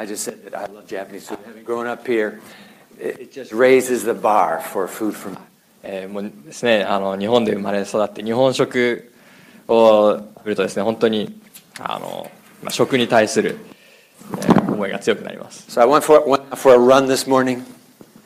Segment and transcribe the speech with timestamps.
[0.00, 1.38] I just said that I love Japanese food.
[1.44, 2.40] Having grown up here,
[2.98, 5.36] it, it just raises the bar for food from
[5.82, 9.12] えーもうですねあの日本で生まれ育って日本食
[9.68, 11.38] を見るとですね本当に
[11.78, 12.30] あの、
[12.62, 13.58] まあ、食に対する、
[14.38, 17.62] えー思いが強くなります、So I went for, went for a run this morning,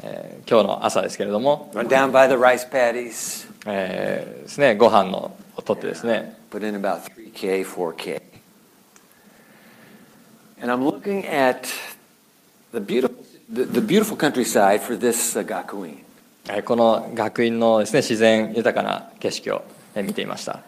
[0.00, 8.33] えー今日の朝ですけれども、went down by the rice paddies, えーですねご飯のをとってですね put in about 3K, 4K.
[10.64, 11.70] And I'm looking at
[12.72, 15.98] the beautiful, the, beautiful countryside for this uh, Gakuin.
[16.64, 19.62] この学院のです、ね、自然豊かな景色を
[19.94, 20.60] 見ていました。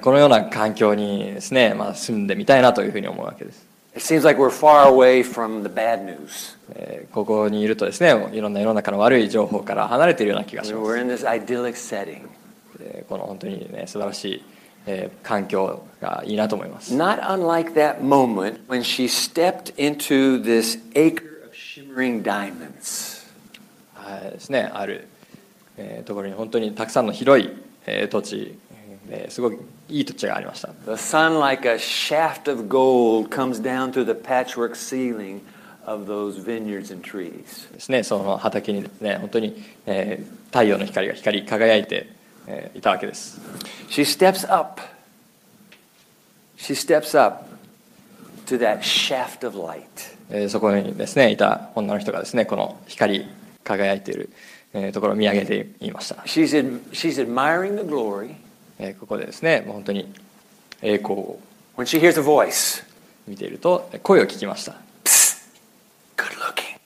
[0.00, 3.66] このような環境にです、ねまあ、住んでみたいなというふうに思うわけです。
[7.12, 10.78] ここにいるとです、ね、いろんな世の中の悪い情報から離れているような気がする。
[12.98, 14.44] えーこの本当にね素晴らしい、
[14.86, 23.26] えー環境がいいなと思います Not unlike that moment when she stepped into this acre of shimmering diamonds.
[23.94, 25.06] はいですねある、
[25.76, 27.50] えーところに本当にたくさんの広い、
[27.86, 28.58] えー土地、
[29.10, 35.40] えーすごくいい土地がありました The sun, like a shaft of gold, comes down through the patchwork ceiling
[35.86, 37.72] of those vineyards and trees.
[37.72, 42.08] ですねその畑にですね本当に、えー太陽の光が光り輝いて、
[42.50, 43.40] えーいたわけです
[43.90, 44.80] She steps up.
[46.56, 47.44] She steps up
[48.46, 49.84] to that shaft of light.
[50.30, 53.26] えーそこにですねいた女の人がですねこの光り
[53.64, 54.30] 輝いている、
[54.72, 58.34] えーところを見上げていました、She's, ad- she's admiring the glory
[58.78, 60.12] えーここでですねもう本当に
[60.82, 61.40] 栄光を
[61.76, 62.82] when she hears a voice.
[63.26, 64.72] 見ていると声を聞きました
[66.16, 66.78] good looking.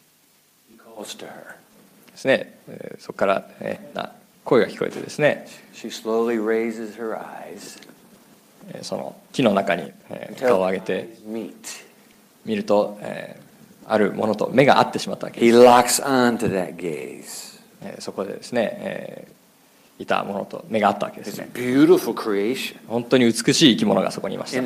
[0.70, 1.54] He calls to her.
[2.10, 4.12] ですね、えーそこから、えーな
[4.44, 5.46] 声が聞こえてですね、
[8.82, 9.92] その木の中に
[10.40, 11.16] 顔を上げて
[12.44, 12.98] 見ると、
[13.86, 15.40] あるものと目が合ってしまったわけ。
[17.98, 19.26] そこでですね、
[19.98, 21.50] いたものと目が合ったわけです、ね。
[22.88, 24.56] 本当に美しい生き物がそこにいます。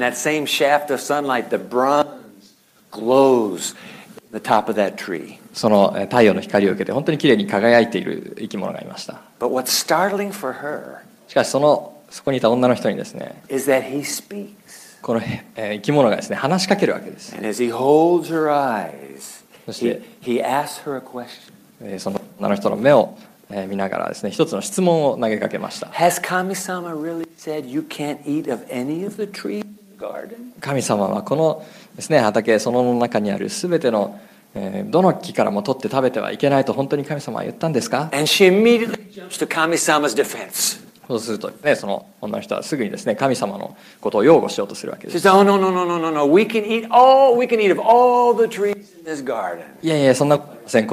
[4.37, 5.39] The top of that tree.
[5.53, 10.99] そのえー太陽の光を受けて本当に綺麗に輝いている生き物がいました But what's startling for her
[11.29, 14.55] しかしそのそこにいた女の人にですね is that he speaks.
[15.03, 21.53] この、えー生き物がですね話しかけるわけです、And as he holds her eyes, he, そして、he asks her a question.
[21.81, 23.17] えーその女の人の目を
[23.51, 30.53] えー見ながらですね一つの質問を投げかけました Has Kami-sama really said you can't eat of any of the trees in the garden?
[30.61, 31.65] 神様はこの
[31.97, 34.21] ですね畑その中にある全ての、
[34.55, 40.85] えーどの木からも取って食べてはいけないと本当に神様は言ったんですか？And she immediately jumps to Kami-sama's defense.
[41.09, 46.27] そうするとねその女の人はすぐにですね神様のことを擁護しようとするわけです says, Oh, no, no, no, no, no, no.
[46.27, 49.63] We can eat all, we can eat of all the trees in this garden.
[49.83, 50.49] いやいやそんなこ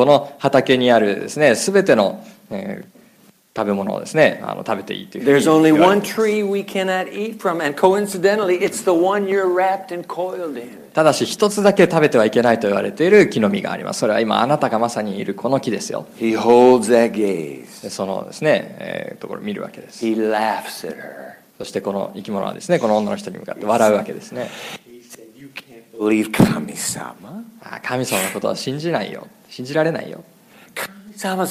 [0.05, 3.02] の畑にあるですね全ての、えー
[3.55, 5.45] 食べ物をですねあの食べていいというふうに言います。
[10.93, 13.99] ただし一つだけ食べてはいけないと言われている木の実があります。
[13.99, 16.07] それは今あなたがまさにいるこの木ですよ。
[17.89, 20.05] そのですね、えー、ところを見るわけです。
[21.57, 24.49] そしてこの生き物はですね、この女の人に向かって笑うわけですね。
[27.83, 29.27] 神様のことは信じないよ。
[29.49, 30.23] 信じられないよ。
[30.73, 31.45] 神様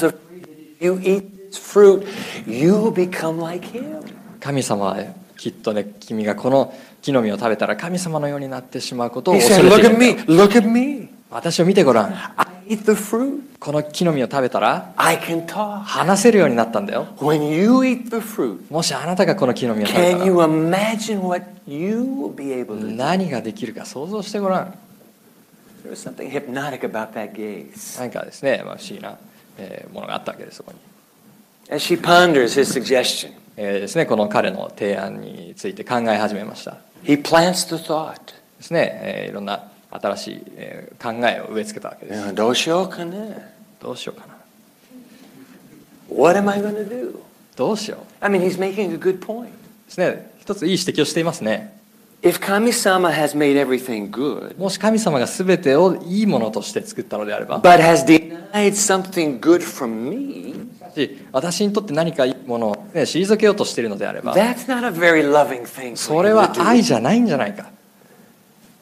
[1.59, 2.07] fruit,
[2.47, 4.03] you'll become like him.
[4.41, 4.97] 神様は
[5.37, 11.09] きっとね君がこの木の実を食べたら神様のようになってしまうことを He 恐 said, れて Look いる at んだよ me, look at me.
[11.31, 13.41] 私を見てごらん I eat the fruit.
[13.59, 15.81] この木の実を食べたら I can talk.
[15.83, 22.35] 話せるようになったんだよ When you eat the fruit, もしあなたがこの木の実を食べ can た you ら imagine what you will
[22.35, 22.97] be able to do?
[22.97, 24.75] 何ができるか想像してごらん
[25.85, 27.99] There was something hypnotic about that gaze.
[27.99, 29.19] 何かですね、まあ、不思議な、
[29.59, 30.79] えーものがあったわけですそこに、
[31.71, 38.15] As she ponders his suggestion, えーですね、この彼の提案について考え始めました he plants the thought.
[38.59, 43.55] ですね、えーいろんな新しい、えー考えを植え付けたわけです"どうしようかね?
[43.81, 44.35] どうしようかな
[46.15, 47.19] What am I going to do?
[47.57, 49.47] どうしよう I mean, he's making a good point.
[49.47, 49.51] で
[49.89, 51.77] すね一ついい指摘をしていますね
[52.23, 60.55] If Kami-sama has made everything good, もし神様が全てをいいものとして作ったのであれば but has denied something good from me,
[60.95, 67.71] し私にとって何かいいものを、ね、退けようとしているのであれば that's not a very loving thing それは愛.じゃないんじゃないか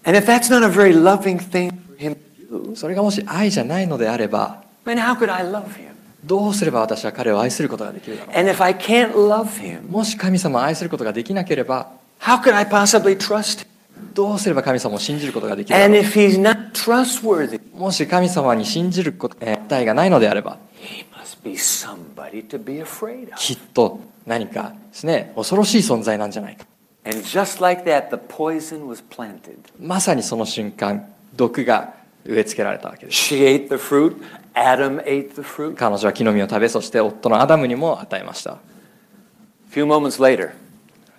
[0.04, 2.16] And if that's not a very loving thing for him
[2.50, 5.88] to do, それがもし愛じゃないのであれば then how could I love him?
[6.24, 11.98] どうすれば私は彼を愛することができるだろ And if I can't love him, うもし神様を愛することができなければ
[14.14, 15.88] どうすれば神様を信じることができるのか。
[17.74, 20.58] もし神様に信じること、えー、体がないのであれば、
[23.36, 26.66] きっと何かですね、恐ろしい存在なんじゃないか。
[29.80, 31.94] まさにその瞬間、毒が
[32.26, 33.16] 植え付けられたわけです。
[35.74, 38.58] 彼女は木の実を食べ、そして夫のアダムにも与えました。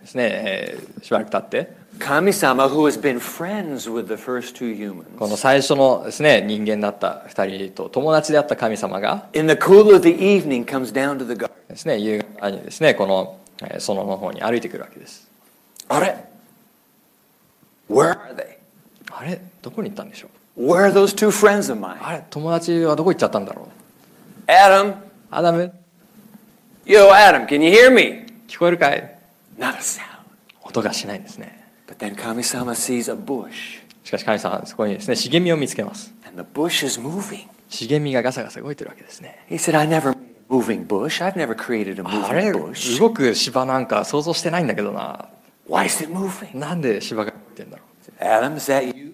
[0.01, 9.94] ですね、えーしばらく経って Kami-sama, who has been friends with the first two humans, この最初のですね人間だった2人と友達であった神様が in the cool
[9.95, 11.51] of the evening comes down to the garden.
[11.68, 15.27] ですね夕方にですねこのえー園の方に歩いてくるわけです
[15.89, 16.01] Are
[17.89, 18.57] Where are they?
[19.12, 21.98] あれどこに行ったんでしょう Where are those two friends of mine?
[22.01, 23.68] あれ友達はどこ行っちゃったんだろ
[24.48, 24.95] う Adam,
[25.30, 25.71] アダム
[26.86, 28.25] yo, Adam, can you hear me?
[28.48, 29.21] 聞こえるかい
[29.57, 30.06] Not a sound.
[30.63, 37.48] 音がしないんですね But then Kami-sama sees a bush, しかし神様はそこにですね茂みを見つけます and the bush is moving.
[37.69, 40.15] 茂みがガサガサ動いてるわけですね He said, I never
[40.50, 41.21] moving bush.
[41.24, 43.00] I've never created a あ moving れ bush.
[43.00, 45.27] 動く芝なんか想像してないんだけどな
[45.69, 46.57] Why is it moving?
[46.57, 49.13] なんで芝が動いてんだろう Adam, is that you?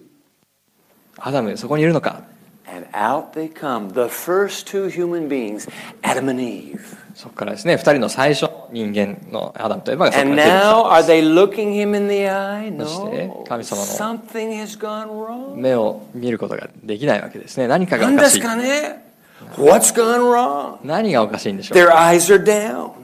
[1.18, 2.22] アダムそこにいるのか
[2.70, 5.66] And out they come, the first two human beings,
[6.02, 6.97] Adam and Eve.
[7.18, 10.16] そこからですね、二人の最初の人間のアダムといえばが
[12.68, 13.86] And そして、神様の
[15.56, 17.66] 目を見ることができないわけですね。
[17.66, 18.40] 何かがおかしい。
[18.40, 19.04] 何ですかね?
[20.84, 21.78] 何がおかしいんでしょう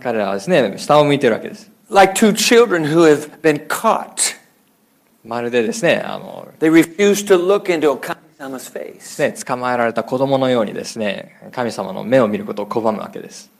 [0.00, 1.72] 彼らはですね、下を向いているわけです。
[5.25, 6.46] まるでですね、あの、
[9.20, 13.54] ね、捕まえられた子供のようにですね、神様の目を見ることを拒むわけです。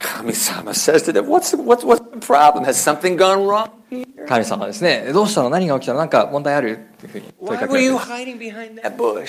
[0.00, 0.72] 神様、
[4.26, 6.86] 神様ですね、どうしたの何が起きたの何か問題ある。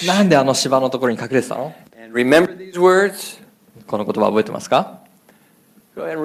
[0.07, 1.73] なんであの芝のところに隠れてたの
[3.85, 5.01] この言葉覚えてますか
[5.95, 6.17] Go ahead、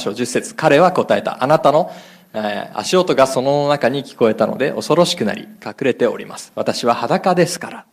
[0.00, 1.44] 章10節彼は答えた。
[1.44, 1.92] あなたの、
[2.34, 6.50] えー、足音がその中に聞こえたので、恐ろしくなり、隠れております。
[6.56, 7.86] 私は裸ですから。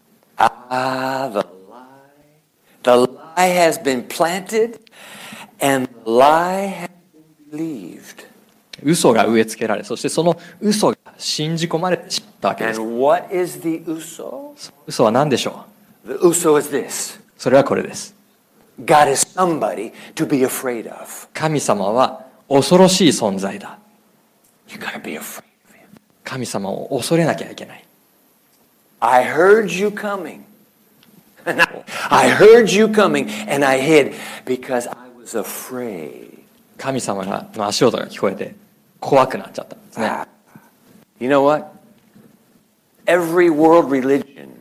[2.83, 4.79] The lie has been planted,
[5.59, 8.25] and the lie has been believed.
[8.83, 14.53] 嘘が植え付けられそしてその嘘が信じ込まれてしまったわけです And what is the uso?
[14.87, 15.65] 嘘は何でしょ
[16.05, 18.15] The uso is this うそれはこれです
[18.85, 21.27] God is somebody to be afraid of.
[21.33, 23.77] 神様は恐ろしい存在だ
[24.69, 25.99] You gotta be afraid of him.
[26.23, 27.83] 神様を恐れなきゃいけない
[29.01, 30.41] I heard you coming.
[32.09, 34.13] I, heard you coming, and I hid
[34.45, 36.39] because I was afraid.
[36.77, 38.55] 神様がの足音が聞こえて
[38.99, 40.27] 怖くなっちゃったんですね Ah.
[41.19, 41.67] You know what?
[43.05, 44.51] Every world religion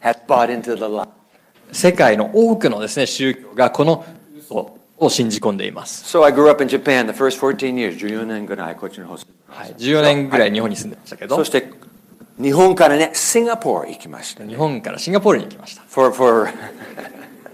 [0.00, 1.08] has bought into the lie.
[1.72, 4.04] 世界の多くのですね宗教がこの
[4.38, 7.98] 嘘を信じ込んでいます、So I grew up in Japan the first 14 years.
[7.98, 9.14] 14年ぐらいこっちの方
[9.48, 11.70] はい、14年ぐらい日本に住んでましたけどそして
[12.44, 14.44] 日本からね、シンガポール行きました。
[14.44, 16.50] 日本からシンガポールに行きました For, for,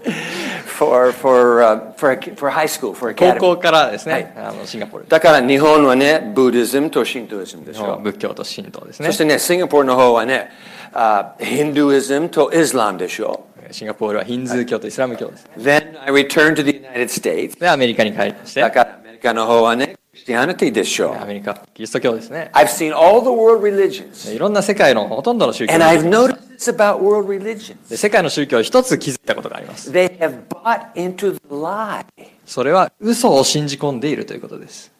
[0.65, 3.39] for, for, uh, for, for high school, for 高 academy.
[3.39, 7.99] 校からですね、はいあのシンガポールだから日本はね、ブディズムとシントイズムでしょ。
[7.99, 10.51] 仏教と神道ですねそしてね、シンガポールの方はね、
[10.91, 13.45] あヒンドゥイズムとイスラムでしょ。
[13.71, 17.57] シンガポールはヒンズー教とイスラム教です Then I returned to the United States.
[17.57, 19.95] でアメリカに帰りましてだからアメリカの方はね、
[20.25, 21.19] Christianity でしょ。
[21.19, 24.33] アメリカキリスト教ですね I've seen all the world religions.
[24.33, 26.37] いろんな世界のほとんどの宗教 And I've noticed
[26.73, 27.89] about world religions.
[27.89, 32.05] で世界の宗教を一つ気づいたことがあります They have bought into the lie.
[32.45, 34.91] それは嘘を信じ込んでいるということです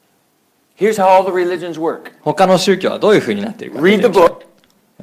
[0.78, 2.14] Here's how all the religions work.
[2.22, 4.42] 他の宗教はどういうふうになっているか見 Read て the book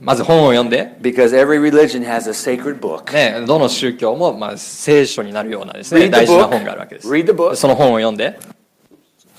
[0.00, 3.12] まず本を読んで、because every religion has a sacred book.
[3.12, 7.56] ね、どの宗教もまあ聖書になるようなですね大事な.本があるわけです Read the book.
[7.56, 8.38] その本を読んで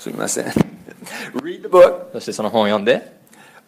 [0.00, 0.46] すみません
[1.42, 2.12] Read the book.
[2.12, 3.12] そしてその本を読んで、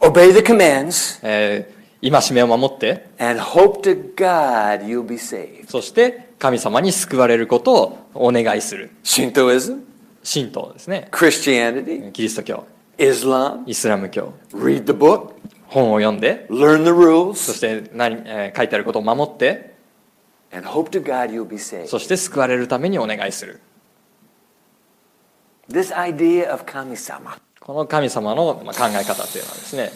[0.00, 5.68] Obey the commands えー、戒めを守って and hope to God you'll be saved.
[5.68, 9.82] そして神様に救われることをお願いする Shintoism,
[10.24, 12.66] 神道ですね Christianity, キリスト教
[12.98, 13.64] Islam.
[13.66, 15.34] イスラム教 Read the book.
[15.66, 19.74] 本を読んで Learn the そ rules して何、えー書いてあることを守って
[20.50, 21.88] and hope to God you'll be saved.
[21.88, 23.60] そして救われるためにお願いする
[25.72, 27.38] This idea of kami-sama.
[27.58, 29.92] この神様のまあ考え方っていうのはですね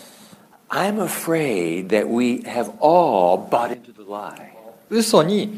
[0.69, 4.51] I'm afraid that we have all bought into the lie.
[4.89, 5.53] 嘘に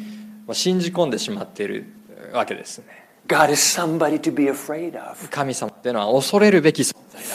[0.48, 1.86] う信じ込んでしまっている
[2.32, 2.86] わけですね
[3.28, 5.28] God is somebody to be afraid of.
[5.30, 7.28] 神様っていうのは恐れるべき存在だ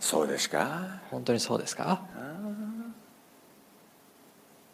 [0.00, 2.00] そうですか本当にそうですか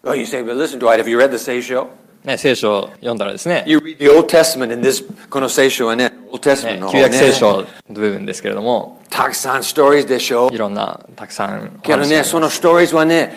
[0.05, 1.89] Well, you say, but listen, Dwight, have you read the Seisho?
[2.25, 7.33] ね、聖書を読んだらですね You read the Old Testament in this この聖書はね、Old Testament ねの方旧約聖ね。
[7.33, 13.35] 書の部分ですけれどもたくさんストーリーでしょいろんなたくさんおけどね、そのストーリーはね、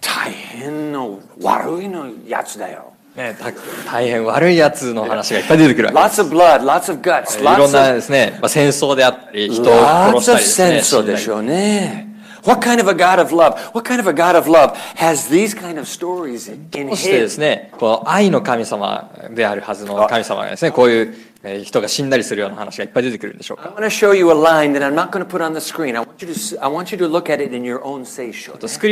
[0.00, 2.92] 大変の悪いのやつだよ。
[3.14, 3.52] ね、た
[3.90, 12.08] 大変悪いやつの話がいっぱい出てくるわけ Lots of blood, lots of guts, いろんなですね、まあ、戦争であったり人を殺したりですね戦争でしょうね。
[12.44, 13.54] What kind of a God of love?
[13.72, 17.28] What kind of a God of love has these kind of stories in そしてで?
[17.28, 21.31] すね、この愛の神様であるはずの神様がですね、こういうえー
[21.64, 23.74] 人が死んだりするような話がいっぱい出てくるんでしょうか？
[23.90, 24.14] スクリ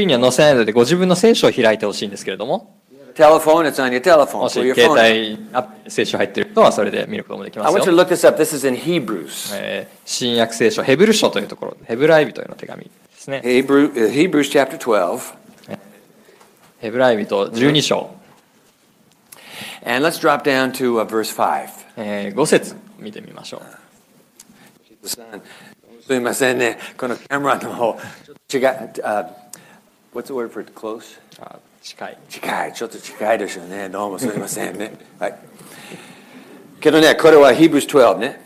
[0.03, 2.77] ーンには載せないので、ご自分の聖書を開いてほしいんですけれども。
[3.13, 3.43] 携帯
[5.89, 7.83] 聖書入っているとはそれで見ることもできますよ。
[10.05, 13.43] 新約聖書、ヘブル書というところ、ヘブライ人への手紙ですね。
[13.45, 13.93] ヘブ,
[16.79, 18.11] ヘブライ人12章。
[19.85, 21.80] And let's drop down to verse 5.
[21.97, 25.09] え5節見てみましょう。
[25.09, 26.79] すいませんね。
[26.97, 28.65] このカメラの方、ちょっと違う、
[29.03, 29.27] uh,
[30.15, 31.21] what's the word for close?
[31.41, 32.19] あ近い。
[32.29, 33.89] 近い、ちょっと近いですよね。
[33.89, 34.93] どうもすいませんね。
[35.19, 35.39] はい。
[36.81, 38.41] けどね、これは Hebrews 12ね。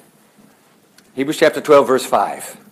[1.16, 2.64] Hebrews chapter 12 verse 5.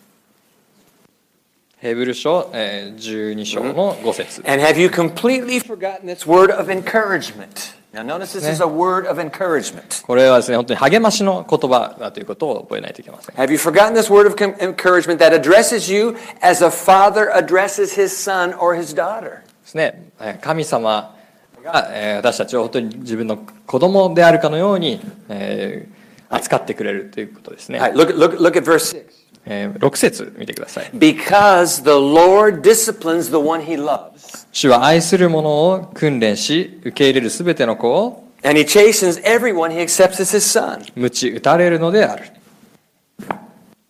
[1.82, 7.74] ヘブル書、えー12章の5節 And have you completely forgotten this word of encouragement?
[7.92, 10.02] Now notice this is a word of encouragement.
[10.06, 13.36] これはですね、本当に励ましの言葉だということを覚えないといけません。
[13.36, 18.54] Have you forgotten this word of encouragement that addresses you as a father addresses his son
[18.58, 19.40] or his daughter?
[19.40, 21.14] ですね、えー神様
[21.62, 26.02] が、えー私たちを本当に自分の子供であるかのように、えー
[26.34, 27.78] 扱ってくれるということですね。
[27.78, 29.21] All right, look, look, look at verse 6.
[29.44, 30.90] えー6節見てください。
[30.92, 40.40] Because the Lord disciplines the one he loves, 主は愛する者を訓練し、受け入れるすべての子を、and he chastens everyone he accepts as his
[40.40, 40.84] son.
[40.94, 42.24] 鞭打たれるのである。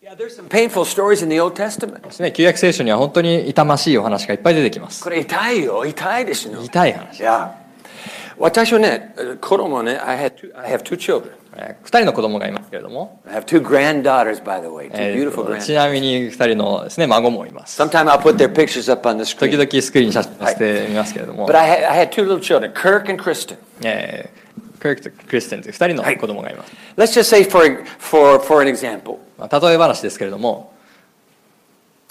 [0.02, 2.00] Yeah, there's some painful stories in the Old Testament.
[2.00, 5.02] ですね、旧約聖書には本当に痛ましいお話がいっぱい出てきます。
[5.02, 6.62] これ痛いよ、痛いですよ。
[6.62, 7.22] 痛い話。
[7.22, 7.61] Yeah.
[8.42, 11.30] 私はね、子供ね、I had two, I have two children.
[11.54, 15.74] えー二人の子供がいますけれども、I have two granddaughters, by the way, two えー beautiful ち granddaughters.
[15.76, 17.80] なみに二人のですね、孫もいます。
[17.80, 19.58] Sometime I'll put their pictures up on the 時 screen.
[19.58, 23.58] 々スクリーンに写真載せてみますけれども、But I had, I had two little children, Kirk and Kristen.
[23.84, 26.72] えークリクとクリステンという二人の子供がいます。
[26.96, 30.72] Let's just say, for, for, for an example, まあ例え話ですけれども、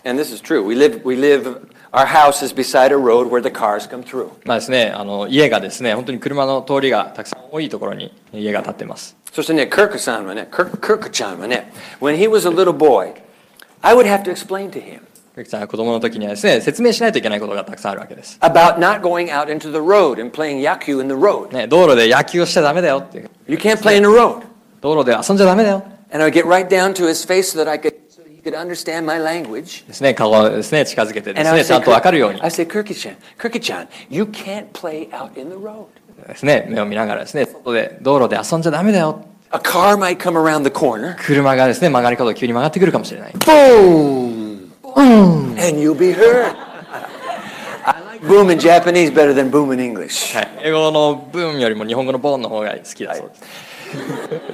[0.06, 1.60] and this is true, we live, we live,
[1.93, 4.31] our house is beside a road where the cars come through.
[4.45, 9.17] まあですね、あの家がですね、本当に車の通りがたくさん多いところに家が建ってます。
[9.33, 13.15] そしてね、Kirk さんはね、Kirk, Kirk ちゃんはね、when he was a little boy,
[13.83, 15.01] I would have to explain to him
[15.35, 18.39] クリちゃんが子供の時にはですね、説明しないといけないことがたくさんあるわけです。
[18.41, 21.55] about not going out into the road and playing yaku in the road.
[21.55, 23.31] ね、道路で野球をしちゃダメだよっていう。
[23.47, 24.47] You can't play in the road.
[24.81, 25.85] 道路で遊んじゃダメだよ。
[26.11, 28.00] And I would get right down to his face so that I could, so he
[28.45, 29.87] could understand my language.
[29.87, 34.67] ですね、顔をですね、近づけてで And す I ね、 would ちゃ say, んとわかるように I say, Kirky-chan, Kirky-chan, you can't
[34.73, 35.87] play out in the road.
[36.27, 39.25] ですね、目を見ながらですね、外で道路で遊んじゃダメだよ。
[39.53, 41.15] A car might come around the corner.
[41.17, 43.33] 車がですね、曲がり角を急に曲がってくるかもしれない。
[43.33, 44.71] Boom!
[44.97, 46.57] And you'll be hurt.
[47.85, 50.35] I like boom in Japanese better than boom in English.
[50.37, 53.43] はい、英語のブーンよりも日本語のボーンの方が好きだそうです。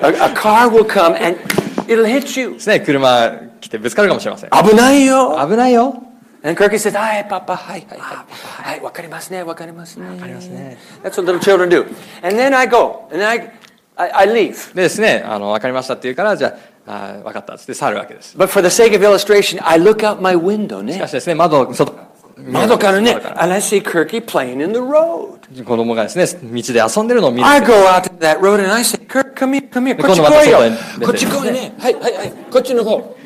[0.03, 1.39] A, a car will come and
[1.87, 2.53] it'll hit you.
[2.55, 4.50] ですね、車 来てぶつかるかもしれません。
[4.50, 5.38] 危ないよ。
[5.48, 6.04] 危ないよ。
[6.44, 7.56] And Kirky says, Hi, Papa.
[7.56, 8.26] Hi, hi, hi.
[8.64, 10.08] Hi, わかりますね、わかりますね。
[10.08, 10.78] わかりますね。
[11.04, 11.88] That's what little children do.
[12.22, 13.52] And then I go, and I,
[13.96, 14.74] I, I leave.
[14.76, 18.38] でですね、あの、分かりましたって言うから、じゃあ、あ分かったっつって去るわけです。
[18.38, 20.94] But for the sake of illustration, I look out my window ね。
[20.94, 21.94] しかしですね、窓、外、
[22.38, 25.66] 窓からね、and I see Kirky playing in the road.
[25.66, 27.48] 子供がですね、道で遊んでるのを見る。
[27.48, 30.02] I go out to that road and I say, Kirk, come here, come here.
[30.02, 30.60] こっち来いよ。
[31.04, 31.74] こっち来いね。
[31.80, 32.34] はい、はい、はい。
[32.52, 33.18] こっちの方。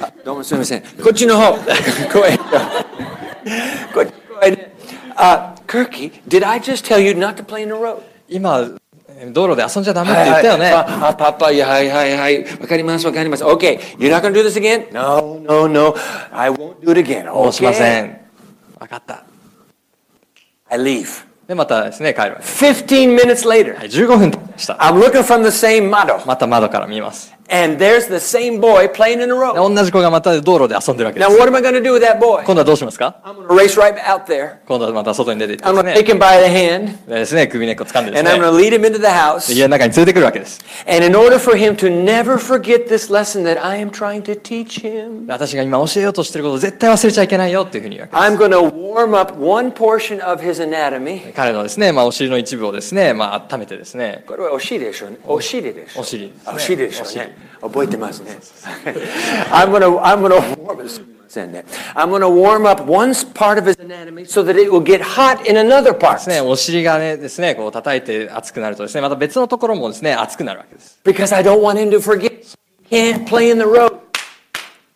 [0.00, 0.82] あどうもすみません。
[0.82, 1.52] こっちの方。
[1.58, 2.38] 来いよ。
[3.94, 4.72] こっち来いね。
[5.16, 8.02] Uh, Kirky, did I just tell you not to play in the road?
[8.28, 8.78] 今、
[9.32, 10.70] 道路で遊んじゃダメって言ったよね。
[10.70, 12.44] あ、あパパ、いや、はい、はい、はい。
[12.60, 13.44] わかります、わかります。
[13.44, 14.92] Okay, you're not to do this again?
[14.92, 15.94] No, no, no.
[16.32, 17.32] I won't do it again.
[17.32, 18.20] もうしませ.ん。
[18.78, 19.24] 分かった。
[20.68, 21.06] I leave.
[21.48, 22.64] で、またですね、帰るわけです。
[22.64, 24.74] 15 minutes later, はい、15分経ちました。
[24.74, 26.26] I'm looking from the same model.
[26.26, 27.35] また窓から見ます。
[27.48, 29.54] And there's the same boy playing in a road.
[29.54, 31.30] 同じ子がまた道路で遊んでるわけです。
[32.44, 33.16] 今度はどうしますか、
[34.66, 35.70] 今度はまた外に出ていって、ね。
[35.70, 35.82] I'm
[37.06, 38.30] ですね、首根っこ掴んでですね。
[39.54, 40.60] 家の中に連れてくるわけです。
[45.28, 48.20] 私が今教えようとしてることを絶対忘れちゃいけないよっていうふうに言わけで。
[51.34, 54.24] 彼のですね、まあ、お尻の一部をですね、まあ、温めてですね。
[54.26, 55.18] これはお尻でしょうね。
[55.24, 55.98] お尻です。
[55.98, 57.02] お尻でしょ。
[57.02, 57.35] お尻。
[57.60, 58.38] 覚えてますね。
[59.50, 61.64] I'm gonna, I'm gonna warm, すみませんね
[61.94, 65.48] I'm gonna warm up one part of his anatomy so that it will get hot
[65.48, 66.18] in another で part.
[66.18, 72.56] すね、お尻がねですねこう叩いて熱くなるとですねまた別のところもですね熱くなるわけです Because I don't want him to forget.
[72.90, 73.98] Can't play in the road.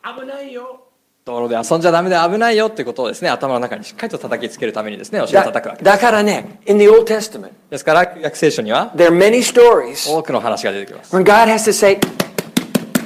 [0.03, 0.87] 危ないよ。
[1.23, 11.99] 道路で遊んじゃダメで危ないよってことをですね頭の中にしっかりと叩きつけるためにですねお尻をだ叩くわけだからね、in the Old Testament, ですから旧約聖書には there are many stories 多くの話が出てきます when God has to say,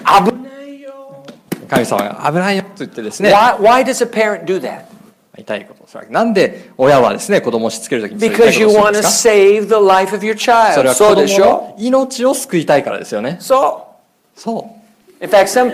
[0.05, 1.24] 危ないよ。
[1.67, 4.85] 神様が危ないよと言ってですね Why, why does a parent do that?
[5.38, 10.88] 痛いことをするわけなんで親はですね子供をしつけるときにそういう痛 Because い you ことを want するん to ですか save the life of your それ
[10.88, 10.88] child.
[10.88, 13.81] は子そうでしょ供の命を救いたいからですよね So,
[14.35, 15.74] そう in fact, some,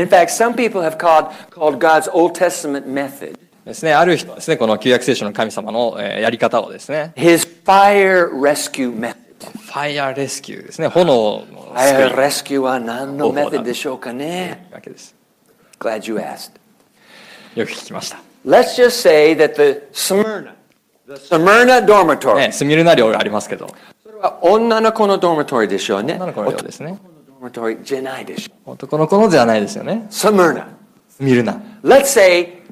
[0.00, 9.16] in fact, some people have called, called God's Old Testament method ですね、ある人はですね、この旧約聖書の神様のえーやり方をですね、his fire rescue method.
[9.44, 13.58] ファイアーレスキューですね、炎の救 Fire い rescue は何の方法だ。
[13.58, 15.14] method でしょうかねわけです。
[15.78, 16.52] Glad you asked.
[17.54, 18.18] よく聞きました。
[18.46, 20.54] Let's just say that the Smyrna,
[21.06, 22.36] the Smyrna dormitory.
[22.36, 23.68] ね、スミルナ寮がありますけど、
[24.02, 26.14] それは女の子の dormitory でしょうね。
[26.14, 26.98] 女の子の寮ですね。
[27.40, 30.06] 男の dormitory じゃないでしょ男の子のではないですよね。
[30.06, 30.12] う。
[30.12, 30.66] Smyrna.
[31.08, 31.60] スミルナ。
[31.82, 32.62] Let's say,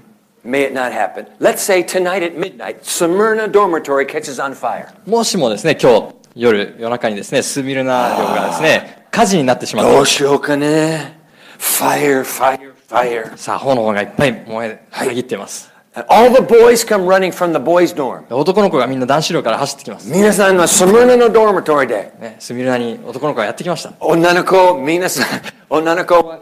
[0.45, 1.27] may it not happen.
[1.39, 4.89] Let's say tonight at midnight, Smyrna dormitory catches on fire.
[5.07, 9.93] もしもですね、今日夜、夜中にですね、スミルナ寮がですね、火事になってしまった。
[9.93, 11.21] どうしようかね。
[11.59, 13.37] Fire, fire, fire.
[13.37, 15.71] さあ、炎がいっぱい燃え、遮っています。
[16.09, 18.25] All the boys come running from the boys' dorm.
[18.35, 20.11] 男の子がみんな男子寮から走ってきます。
[20.11, 23.93] 皆さんのスムーナの dormitory で、ね、スミルナに男の子がやってきました。
[24.01, 26.41] 女の子、皆さん、女の子は、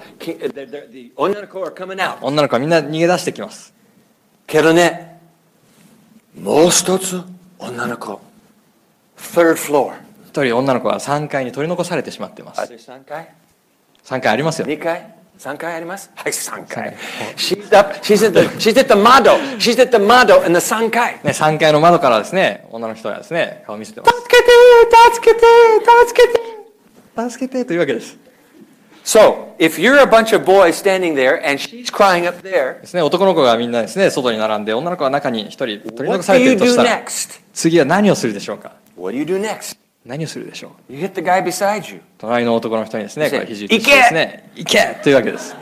[1.16, 2.18] 女の子は coming out.
[2.20, 3.74] 女の子はみんな逃げ出してきます。
[4.46, 5.20] けどね、
[6.40, 7.20] もう一つ、
[7.58, 8.29] 女の子。
[9.20, 9.94] Third floor.
[10.28, 12.60] 一人女の子は3階に取り残されてしまっています。
[12.60, 13.28] 3階
[14.04, 14.66] ？3階ありますよ。
[14.66, 16.10] 2階？3階あります？
[16.14, 16.96] はい、3階。
[17.36, 19.32] She's up, she's at the, she's at the 窓。
[19.58, 21.14] She's at the 窓 in the 3階。
[21.24, 24.12] ね、3階の窓からですね、女の人がですね、顔を見せてます。
[24.16, 24.50] 助けて
[25.14, 25.46] 助けて
[26.06, 26.28] 助け
[27.24, 28.18] て助けてというわけです。
[29.02, 37.02] So, if you're a bunch of boys standing there and she's crying up there, ですね、男の子がみんなですね、外に並んで、女の子は中に一人取り残されているとしたら?
[37.54, 38.72] 次は何をするでしょうか？
[39.00, 39.78] What do you do next?
[40.04, 42.02] 何をするでしょう You hit the guy beside you.
[42.18, 45.56] 隣の男の人にですね、これ肘打ち行けしてですね、行けというわけです。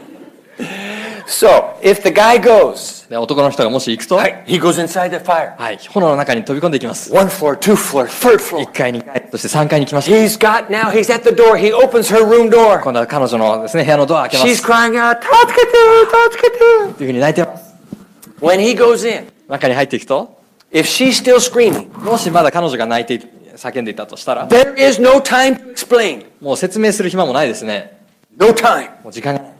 [1.28, 5.54] So, if the guy goes, で、男の人がもし行くと、はい、he goes inside the fire.
[5.90, 7.12] 炎の中に飛び込んでいきます。
[7.12, 8.64] One floor, two floor, third floor.
[8.64, 10.16] 1階、2階、そして3階に来ました。
[10.16, 11.54] He's got now, he's at the door.
[11.56, 12.82] He opens her room door.
[12.82, 14.50] 今度は彼女のですね、部屋のドアを開けます。
[14.50, 15.72] She's crying out, 助けて
[16.32, 17.74] 助けてというふうに泣いてます。
[18.40, 20.37] When he goes in, 中に入っていくと、
[20.72, 23.26] if she's still screaming, もしまだ彼女が泣いて
[23.56, 26.26] 叫んでいたとしたら、there is no time to explain.
[26.40, 27.98] もう説明する暇もないですね。
[28.36, 29.02] No time.
[29.02, 29.52] もう時間がない。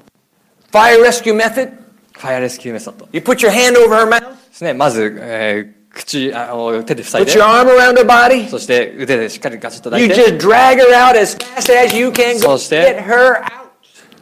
[0.70, 1.72] Fire rescue method,
[2.12, 4.74] ファイアレスキューメソッドで you put your hand over her mouth, すね。
[4.74, 8.48] まず、えー口あを手で塞い put で your、arm around her body.
[8.48, 12.34] そして腕でしっかりガチッと抱 You いて、just drag her out as fast as you can.
[12.34, 13.42] Go そして- get her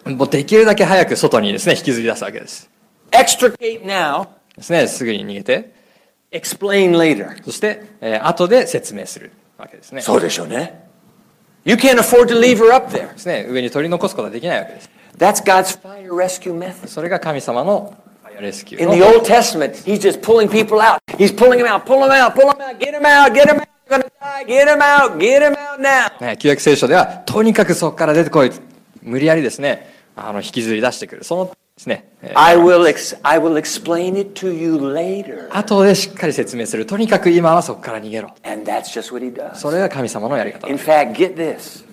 [0.05, 0.15] out.
[0.17, 2.71] もうできるだけ早く外にですね、引きずり出すわけです。
[3.11, 5.73] Extricate now, ですね、すぐに逃げて、
[6.33, 7.43] explain later.
[7.45, 10.01] そして、えー後で説明するわけですね。
[10.03, 10.85] そうでしょうね.
[11.65, 13.13] You can't afford to leave her up there.
[13.13, 14.91] ですね、上に取り残すことはできないわけです。
[15.19, 16.87] That's God's fire rescue method.
[16.89, 20.99] それが神様のファイアレスキュー In の the Old Testament, he's just pulling people out.
[21.17, 23.59] He's pulling them out, pull them out, pull them out, get them out, get them
[23.61, 23.67] out.
[23.89, 24.45] They're gonna die.
[24.47, 26.21] Get them out, get them out now.
[26.21, 28.51] ね、旧約聖書では、とにかくそこから出てこい。
[29.03, 31.25] 無理やりですね、あの、引きずり出してくる。
[31.25, 35.49] そのですね、えー I will, ex- I will explain it to you later.
[35.55, 36.87] 後でしっかり説明する。
[36.87, 38.31] とにかく今はそこから逃げろ。
[38.45, 39.55] And that's just what he does.
[39.57, 41.85] それが神様のやり方だ In fact, get this.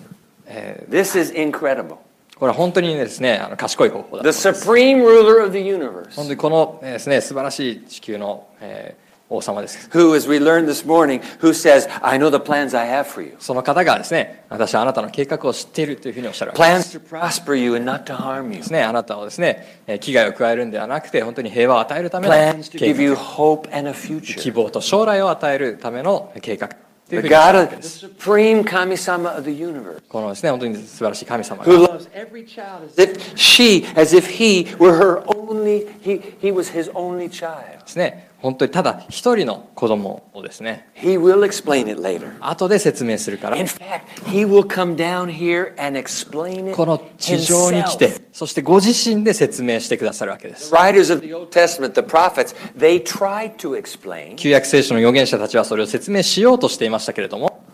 [0.46, 1.82] え This is incredible.
[1.82, 1.96] ー
[2.38, 4.70] これは本当にですね、あの賢い方法だと The 思います。
[4.70, 9.87] supreme ruler of the universe, 本当にこのえーですね、素晴らしい地球の、えー王様です。
[9.91, 13.23] who, as we learned this morning, who says, I know the plans I have for
[13.23, 13.35] you.
[13.39, 16.97] その方がですね、私はあなたの計画を知っているというふうにおっしゃるわけで Plans す。
[16.97, 18.57] to prosper you and not to harm you.
[18.57, 24.53] ですね、あなたをですね、えー危害を加えるんではなくて、本当に平和を与えるための Plans to 計 give you 画、 hope and a 希 future.
[24.53, 26.67] 望と将来を与えるための計画。
[26.67, 28.05] という The ふうに言った God わ of け the です。
[28.07, 30.01] supreme Kami-sama of the universe.
[30.09, 35.87] このですね、本当に素晴らしい神様 Who が loves every child as if she, as if he were her only,
[36.01, 37.79] he, he was his only child.
[37.79, 42.30] ですね、 本当にただ一人の子供をですね、He will explain it later.
[42.40, 50.74] 後で説明するから、In fact, he will come down here and explain it この地上に来.て、そしてご自身で説明してくださるわけです。
[50.74, 57.64] Writers of the Old Testament, the prophets, they tried to explain, 旧約聖書の預言者たちはそれを説明しようとしていましたけれども、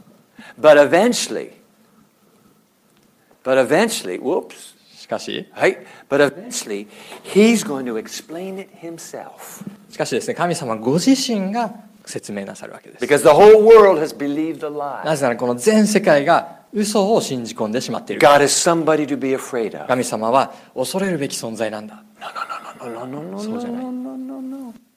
[0.56, 1.50] but eventually,
[3.42, 4.74] but eventually, whoops, し
[5.10, 5.78] かし、right?
[6.08, 6.86] But eventually,
[7.22, 11.74] he's going to explain it himself しかしですね、神様ご自身が
[12.06, 13.04] 説明なさるわけです。
[13.04, 15.04] because the whole world has believed a lie.
[15.04, 18.22] なぜならこの全世界が嘘を信じ込んでしまっている。
[18.22, 19.86] God is somebody to be afraid of.
[19.88, 22.02] 神様は恐れるべき存在なんだ。
[22.80, 24.89] No, no, no, no, そうじゃない。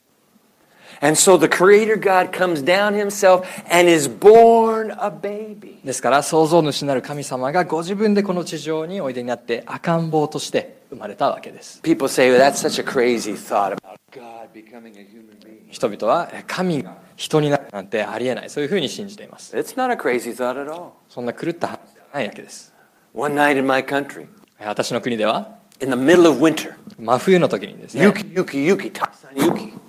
[1.04, 5.82] And so the Creator God comes down himself and is born a baby.
[5.84, 11.82] ですから創造主なる神様がご自分でこの地上においでになって赤ん坊として生まれたわけです。
[11.82, 15.70] People say, well, that's such a crazy thought about God becoming a human being.
[15.70, 18.50] 人々はえ神が人になるなんてありえない。
[18.50, 19.58] そういうふうに信じています。
[19.58, 20.92] It's not a crazy thought at all.
[21.10, 22.74] そんな狂った話ではないわけです。
[23.14, 29.83] One night in my country, え私の国では in the middle of winter, 真冬の時にですね、yuki, yuki, yuki, Taksan yuki.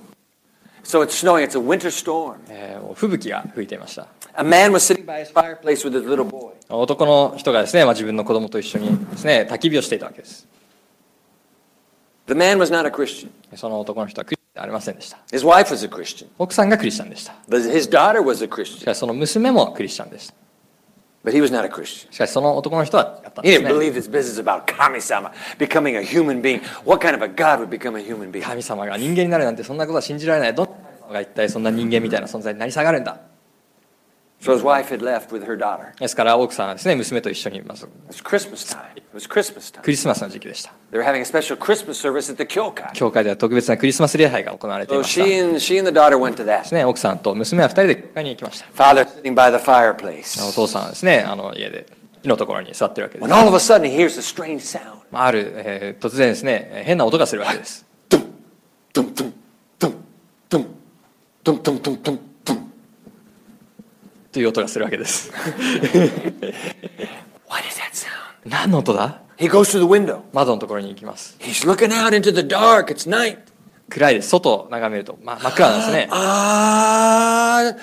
[0.84, 2.36] So it's snowing, it's a winter storm.
[2.48, 4.06] えー吹雪が吹いていました。
[4.36, 6.52] A man was sitting by his fireplace with his little boy.
[6.68, 10.46] 男の人がですね、まあ、自分の子供と一緒にですね、焚き火をしていたわけです。
[12.26, 13.30] The man was not a Christian.
[13.56, 15.18] その男の人はクリスチャンではありませんでした。
[15.30, 16.28] His wife was a Christian.
[16.38, 17.34] 奥さんがクリスチャンでした。
[17.48, 18.84] But his daughter was a し Christian.
[18.84, 20.34] かしその娘もクリスチャンでした。
[21.24, 22.12] But he was not a Christian.
[22.12, 23.74] しかしその男の人は違ったん He です didn't ね。
[23.74, 26.60] believe this business about Kami-sama becoming a human being.
[26.84, 28.42] What kind of a God would become a human being?
[28.42, 30.54] 神様が人間になるなんてそんなことは信じられない。
[30.54, 33.18] どんな神様が一体そんな人間みたいな存在になり下がるんだ。
[35.98, 37.88] ですから奥さんはですね娘と一緒にいます。
[39.82, 40.72] クリスマスの時期でした。
[42.92, 45.20] 教会では特別なクリスマス礼拝が行われています。
[46.64, 48.66] So、奥さんと娘は二人で会いに行きました。
[50.46, 51.86] お父さんはですね、あの家で、
[52.24, 53.28] のところに座っているわけです。
[55.12, 57.86] ある、えー、突然ですね、変な音がするわけです。
[58.08, 58.24] ドン
[58.92, 59.34] ドンドン
[59.78, 59.94] ドン
[60.48, 60.66] ドン
[61.44, 62.33] ドンドンドンドンン。
[64.34, 65.30] という音がするわけです。
[65.30, 65.46] What
[67.68, 68.10] is that sound?
[68.44, 70.22] 何の音だ He goes to the window.
[70.32, 71.36] 窓のところに行きます。
[71.38, 72.86] He's looking out into the dark.
[72.86, 73.38] It's night.
[73.88, 74.30] 暗いです。
[74.30, 76.08] 外を眺めると、ま、真っ暗なんですね。
[76.10, 77.74] Ah,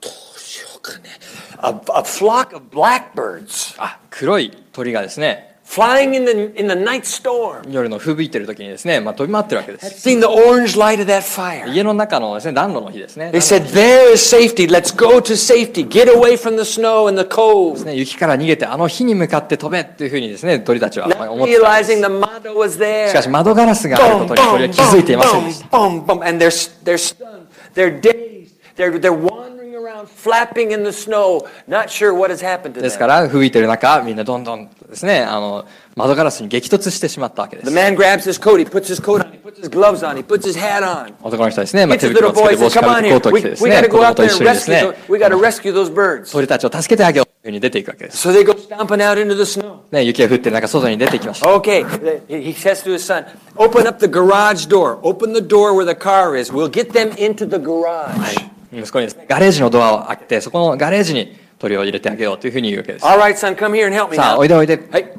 [0.00, 1.18] どうしようかね。
[1.60, 10.08] A, a flock of blackbirds あ、黒い鳥がですね、flying in the, in the night storm 夜の吹雪いてる時にですね、まあ、飛び回ってるわけです。
[10.08, 11.68] seen the orange light of that fire.
[11.72, 13.30] 家の中のですね、暖炉の火ですね。
[13.34, 14.68] They said, There is safety.
[14.68, 15.86] Let's go to safety.
[15.86, 17.84] Get away from the snow and the cold.
[17.84, 23.08] ね雪から逃げてあの火に向かって飛べっていうふうにですね、鳥たちは思ってたんです realizing the motto was there.
[23.08, 25.66] しかし窓ガラスがある Boom, ことに鳥は boom, 気づいていません boom, でした。
[25.76, 26.28] boom, boom, boom.
[26.28, 26.50] And they're,
[26.84, 27.46] they're stunned.
[27.74, 28.54] They're dazed.
[28.76, 29.55] They're, they're wandering
[29.85, 33.07] around, flapping in the snow, not sure what has happened to ですか them.
[33.23, 37.75] ら吹いてる中、みんなどんどんですね、あの、窓ガラスに激突してしまったわけで The す。
[37.75, 38.57] man grabs his coat.
[38.59, 39.31] He puts his coat on.
[39.31, 40.15] He puts his gloves on.
[40.17, 41.13] He puts his hat on.
[41.21, 42.49] 男の人はですね、まあ、 Gets 手 his 袋 little をつけ boy.
[42.49, 43.21] て He 帽 says, 子か Come ぶっ on てコー here.
[43.21, 44.43] トを着 We, てです we ね、 got to 子 go 供 out と there 一緒 and
[44.43, 46.31] にです rescue ね those,、we got to rescue those birds.
[46.31, 48.27] 鳥たちを助けてあげようというふうに出ていくわけです。
[48.27, 49.79] So they go stomping out into the snow.
[49.91, 51.47] ね、雪が降ってる中、外に出てきました。
[51.49, 51.85] Okay,
[52.27, 53.25] he he says to his son,
[53.57, 54.97] open up the garage door.
[55.03, 56.51] Open the door where the car is.
[56.51, 58.37] We'll get them into the garage.
[58.76, 63.06] 息子にですね、ガレージのドアを開けて、そこのガレージに鳥を入れてあげようというふうに言うわけです。
[63.06, 64.78] All right, son, come here and help me さあ.おいでおいで。
[64.78, 65.12] Hey.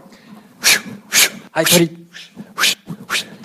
[1.52, 2.08] はい、鳥。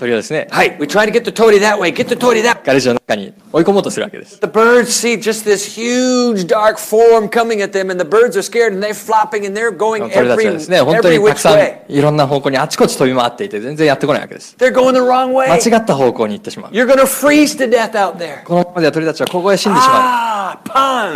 [0.03, 1.93] 鳥をですね、Hey, we try to get the toady that way.
[1.95, 2.67] Get the toady that way.
[2.67, 4.41] ガレージの中に追い込もうとするわけです。
[4.41, 8.73] The birds see just this huge dark form coming at them, and the birds are scared
[8.73, 14.57] and they're flopping and they're going 鳥たち every, はですね、本当にたくさん.いろんな方向にあちこち飛び回っていて、全然やってこないわけです。
[14.59, 15.49] They're going the wrong way.
[15.51, 16.73] 間違った方向に行ってしまう。
[16.73, 18.43] You're to freeze to death out there.
[18.45, 21.15] このままでは鳥たちはここへ死んでしま Ah, pan.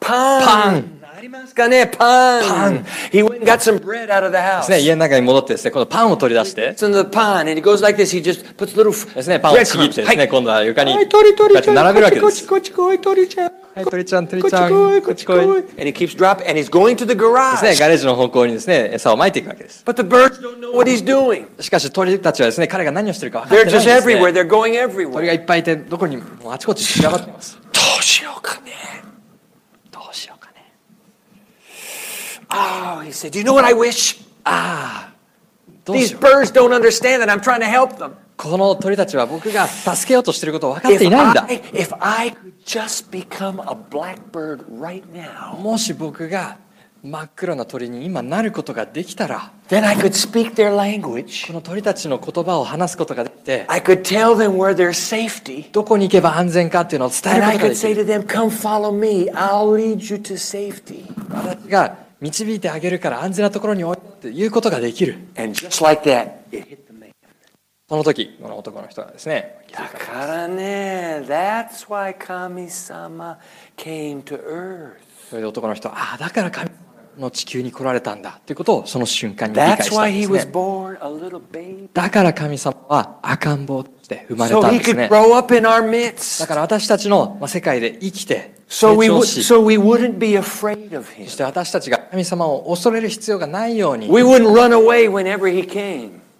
[0.00, 0.40] Pan.
[0.44, 0.84] Pan.
[0.97, 0.97] あ
[1.28, 2.42] ますかねパン。
[4.78, 6.74] 家の中に戻ってですね、このパンを取り出して。
[7.10, 7.46] パン、
[9.14, 12.46] ですね、パンをちぎって、今度は床に、はい、こうやって並べるわけです。
[12.46, 13.52] こっちこっちこい、鳥ちゃん。
[13.74, 14.70] はい、鳥ちゃん、鳥ちゃん。
[14.70, 15.80] こっちこい、こっちこい。
[17.64, 19.84] ね、ガレージの方向にですね、餌を撒いていくわけです。
[21.60, 23.86] しかし、鳥たちはですね、彼が何をしてるか分かっないです、
[25.12, 27.58] 鳥がいっぱいいて、どこに、もあちこち散らばってます。
[27.72, 28.72] どうしようかね。
[32.50, 34.20] Oh, he said, Do you know what I wish?
[34.44, 35.12] ああ、
[35.84, 36.22] どう These しよう。
[36.22, 38.12] birds don't understand that I'm trying to help them.
[38.36, 46.56] この鳥たちは僕が助けようとしていることを分かってい If ないんだ I, if I could just become a blackbird right now, もし僕が
[47.02, 51.48] 真っ黒な鳥に今なることができたら then I could speak their language.
[51.48, 55.70] この鳥たちの言葉を話すことができて I could tell them where there's safety.
[55.72, 59.28] どこに行けば安全かっていうのを伝え And る I ことが could でき say る to them, Come follow me.
[59.32, 61.06] I'll lead you to safety.
[61.28, 67.10] 私が導いてあげるから安全なところに置いてっていうことができる And just like that, it hit the man.
[67.88, 73.36] その時この男の人がですねだからね That's why Kami-sama
[73.76, 74.96] came to earth.
[75.30, 76.70] それで男の人はああだから神
[77.18, 81.88] の地球に来られたんだということをその瞬間に理解したん why で he す was ね born a little baby.
[81.94, 88.57] だから神様は赤ん坊として生まれたんですねだ.から私たちのまあ世界で生きて成
[91.24, 94.08] そして私たちが神様を恐れる必要がないように。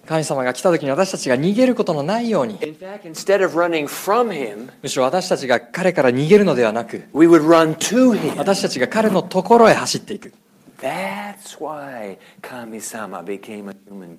[0.07, 2.59] 神様が来た時に私たちが逃げることのないように。
[4.83, 7.05] むしろ私たちが彼から逃げるのではなく
[8.37, 10.33] 私たちが彼のところへ走っていく。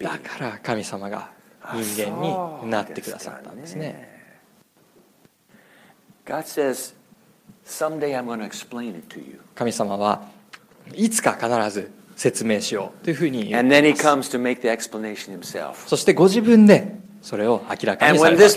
[0.04, 1.30] だから神様が
[1.74, 2.22] 人間
[2.64, 4.10] になってくださったんですね。
[9.56, 10.24] 神様は
[10.94, 13.64] いつか必ず説明しようというふうに言います。
[15.88, 18.56] そしてご自分でそれを明らかにするんです。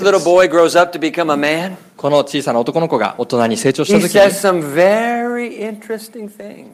[1.97, 4.31] この小さな男の子が大人に成長した時に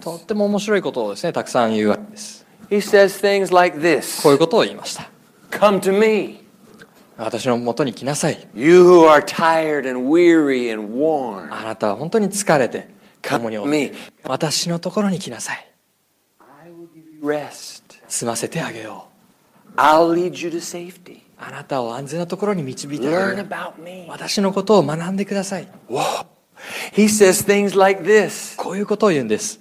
[0.00, 2.46] とっても面白いことをです、ね、たくさん言うわけです。
[4.22, 5.10] こういうことを言いました。
[7.18, 11.52] 私のもとに来なさい you who are tired and weary and worn.
[11.52, 12.88] あなたは本当に疲れて
[13.20, 13.92] 共にお me.
[14.22, 15.68] 私のところに来なさい
[16.64, 17.82] I will give you rest.
[18.06, 19.08] 済ませてあげよ
[19.76, 21.18] I'll lead you to safety.
[21.18, 24.06] うあなたを安全なところに導いてあげよう about me.
[24.08, 26.24] 私のことを学んでください Whoa.
[26.92, 28.56] He says things like this.
[28.56, 29.60] こういうことを言うんです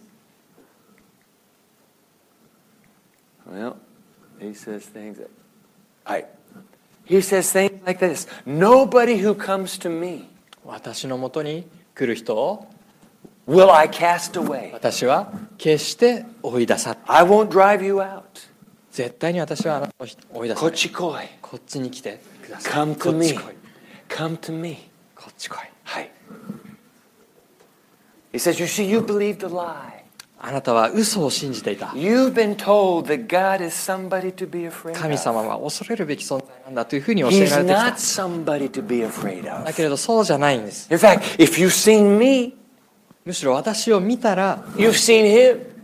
[3.49, 3.77] Well,
[4.39, 5.29] he says things that.
[6.05, 6.25] I,
[7.07, 8.27] he says things like this.
[8.45, 10.29] Nobody who comes to me
[10.65, 12.67] 私のもとに来る人を
[13.47, 14.71] will I cast away.
[14.73, 18.23] 私は決して追い出さ I won't drive you out.
[18.91, 20.07] 絶対に私はあなたを
[20.39, 20.69] 追い出さな
[21.23, 23.39] い.こっちに来てください Come こ to っ me.
[24.09, 24.89] Come to me.
[25.15, 26.11] こっち来い.
[28.33, 29.96] He says, You see, you believed a lie.
[30.39, 31.87] あなたは嘘を信じていた。
[34.93, 37.85] 神様は恐れるべき存在なんだというふうに教えられてきた。
[39.65, 40.87] だけれどそうじゃないんです。
[43.25, 44.63] むしろ私を見たら、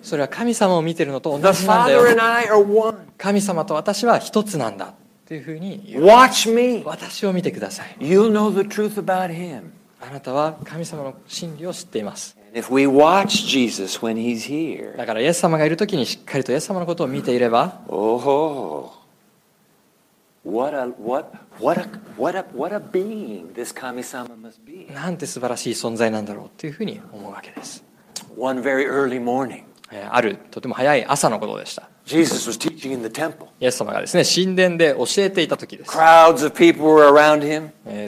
[0.03, 1.87] それは神様を見ているのと同じなん。
[3.17, 4.93] 神様と私は一つなんだ
[5.27, 5.95] というふうに
[6.85, 7.95] 私を見てください。
[9.99, 12.37] あなたは神様の真理を知っています。
[14.95, 17.81] だから、イエス様がいるときにしっかりとイエス様のことを見ていれば、
[24.93, 27.83] なんて素晴らしい存在なんだろうというふうに思うわけです。
[29.91, 31.89] えあるとても早い朝のことでした。
[33.59, 35.91] イエス様がですね、神殿で教えていたときです。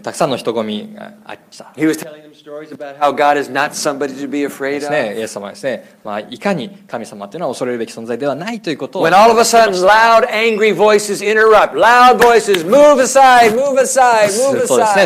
[0.04, 1.74] たくさんの人混みがありました。
[4.80, 9.02] ですね、イエス様はですね、まあ、いかに神様というのは恐れるべき存在ではないということを。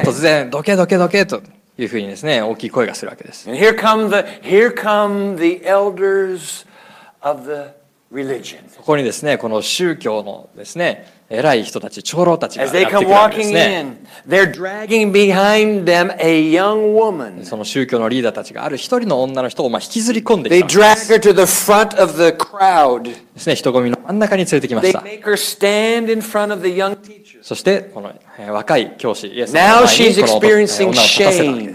[0.02, 1.42] 突然、どけどけどけと。
[1.78, 3.50] いうふうにですね、大きい声がするわけです。
[8.80, 13.06] ここにですね、この宗教のですね、偉い人たち、長老たちがやてくるんで
[17.46, 20.78] その宗教のリーダーたちがある一人の女の人をまあ引きずり込んでいたんです。
[23.56, 25.04] 人混みの真ん中に連れてきました。
[27.44, 28.12] そして、この
[28.52, 29.70] 若い教師、イエスの前
[30.10, 30.40] にこの
[30.90, 31.68] 女を立たたわけ。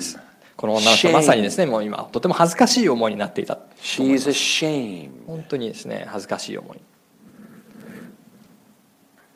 [0.56, 3.58] この女の人はまさにですね、もう今、とても恥ずかしい思いになっていた。
[5.26, 6.78] 本当にですね、恥ずかしい思い。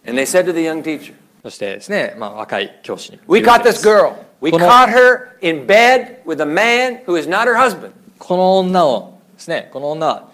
[0.09, 4.15] And they said to the young teacher, そしてですね、まあ、若い教師に We caught け this girl.
[4.41, 7.93] We この caught her in bed with a man who is not her husband.
[8.19, 10.29] この女をですねこの女は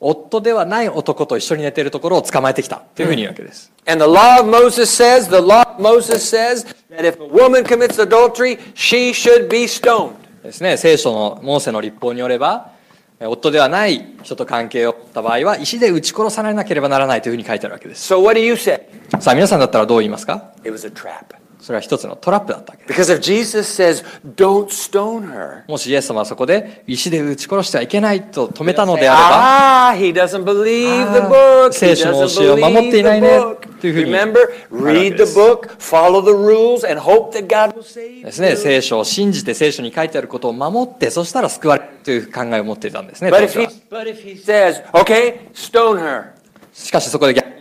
[0.00, 7.62] 夫ではない男と一緒に寝ているところを捕まえてきたというふうに言うわけです、And the law of Moses says, the law of Moses says that if a woman
[7.62, 10.14] commits adultery, she should be stoned.
[10.42, 12.81] ですね聖書のモーセの立法によればえ
[13.28, 19.20] 夫ではない人と関係を持った場合は石で撃ち殺されなければならないというふうに書いてあるわけです So?
[19.20, 21.36] さあ皆さんだったらどう言いますか？It was a trap.
[21.62, 31.72] それは一つのトラップだったわけです Because if Jesus says, don't stone her, もしイエス様はそこで石で撃ち殺してはいけないと止めたのであれば ah, he doesn't believe the book.
[31.72, 33.38] 聖書の教えを守っていないね.
[33.80, 34.34] というふうに Remember,
[34.72, 38.50] read で the す book, follow the rules, and hope that God will save ですね
[38.50, 38.56] you.
[38.56, 46.32] 聖書を信じて聖書に書いてあることを守ってそしたら救われるという考えを持っていたんですね But 当 if 時 he, は but if he says, okay, stone her,
[46.72, 47.52] しかしそこで逆に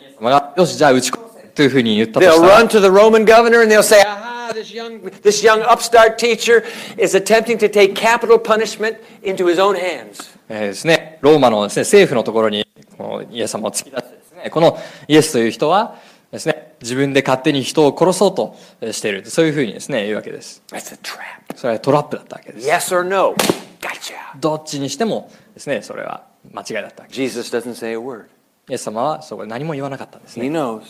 [0.58, 1.21] よしじゃあ撃ち殺せ
[1.56, 5.62] というふうに言ったと they'll したら run to the Roman governor and they'll say, aha, this young, this young
[5.64, 6.64] upstart teacher
[6.98, 10.32] is attempting to take capital punishment into his own hands.
[10.50, 12.66] えーですね、ローマのです、ね、政府のところに
[12.98, 15.98] このイエス様を突き出してですね、このイエスという人は
[16.32, 18.56] ですね、自分で勝手に人を殺そうと
[18.92, 19.30] している。
[19.30, 20.64] そういうふうにですね、言うわけです。
[20.70, 21.56] That's a trap.
[21.58, 22.68] それはトラップだったわけです。
[22.68, 23.36] Yes or no?
[23.82, 24.40] Gotcha.
[24.40, 27.14] どっちにしてもですね、それは間違いだったわけ。
[27.14, 28.26] Jesus doesn't say a word.
[28.70, 30.58] イエス様はそこで何も言わなかったんです He ね。
[30.58, 30.82] knows.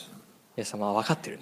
[0.62, 1.40] イエス様は分かっている。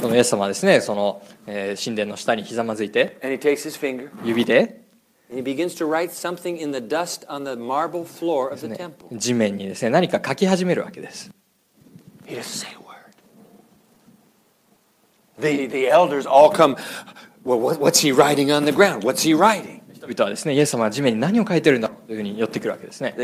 [0.00, 3.18] そのイエス様はですね、その、えー、神殿の下にひざまずいて、
[4.24, 4.80] 指で、
[9.12, 11.30] 地面にですね、何か書き始めるわけです。
[19.94, 23.14] 人々はですね、イエス様は地面に何を書いてるんだろうというふうに寄ってくるわけですね。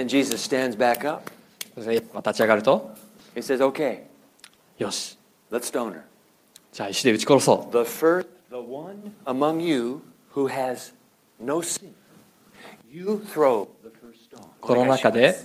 [2.24, 2.94] 立ち上がると、
[3.36, 4.04] He says, okay,
[4.78, 5.18] よし、
[5.50, 6.00] let's stone her.
[6.72, 7.70] じゃあ石で撃ち殺そう。
[7.70, 10.00] The first, the one among you
[10.34, 10.94] who has
[11.38, 11.90] no sin,
[12.90, 14.42] you throw the first stone.
[14.58, 15.36] この中で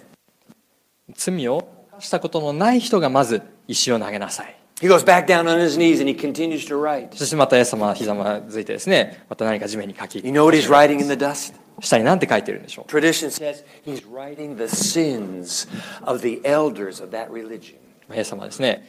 [1.14, 1.58] 罪を
[1.92, 4.56] 犯したことのない人がまず石を投げなさい。
[4.80, 7.14] He goes back down on his knees and he continues to write.
[7.14, 11.56] そしてまたイエス様はひざまずいてですね、また何か地面に書き、You know what he's writing in the dust?
[11.82, 15.68] 下に何て書いてるんでしょう Tradition says he's writing the sins
[16.04, 17.81] of the elders of that religion.
[18.16, 18.88] イエ様ですね、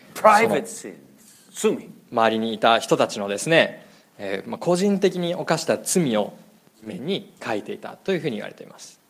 [2.10, 3.86] 周りにいた人たちのですね、
[4.60, 6.34] 個人的に犯した罪を
[6.82, 9.00] 目に書いていたというふうに言われています。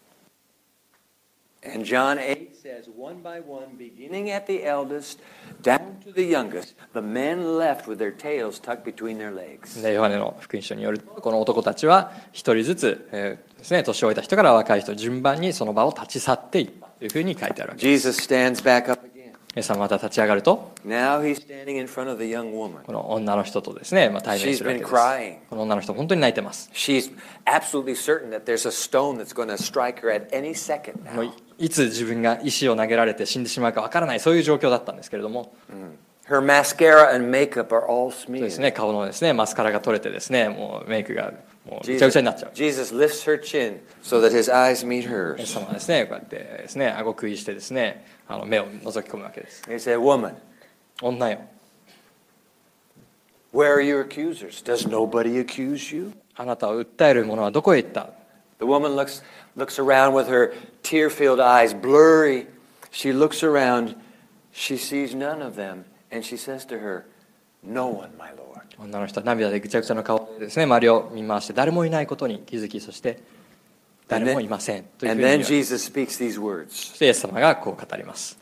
[9.93, 18.09] ヨハネの福音書によるとこの男たちは1人ずつ、えーですね、年老いた人から若い人順番にその場を立ち去っていったというふうに書いてあるわけです。
[19.55, 20.73] イさスまた立ち上がると、
[22.87, 24.85] この女の人とですね、対面するわけで。
[25.51, 26.71] この女の人、本当に泣いてます。
[31.15, 35.53] もういつ自分が石を投げられて死んでしまうかわからない、そういう状況だったんですけれども。
[38.39, 41.31] そうですね、顔のですね、マスカラが取れてですね、もうメイクが。
[41.70, 45.46] もうぐちゃぐちゃになっちゃう Jesus lifts her chin so that his eyes meet イエ hers.
[45.46, 50.36] ス様はですねこうやってですね顎食いしてですねあの目を覗き込むわけです He said, Woman,
[51.02, 51.40] 女よ
[53.54, 54.62] where are your accusers?
[54.64, 56.14] Does nobody accuse you?
[56.36, 58.10] あなたを訴える者はどこへ行った
[58.60, 59.24] The woman looks,
[59.56, 62.48] looks around with her tear filled eyes, blurry.
[62.92, 63.96] She looks around.
[64.52, 65.86] She sees none of them.
[66.12, 67.06] And she says to her,
[68.79, 73.23] 女の人涙でぐちゃぐちゃの顔で,す、ね、周りを見回して誰もいないことに気づきそして
[74.09, 78.39] 誰もいませんというふうにそしてイエス様がこう語ります。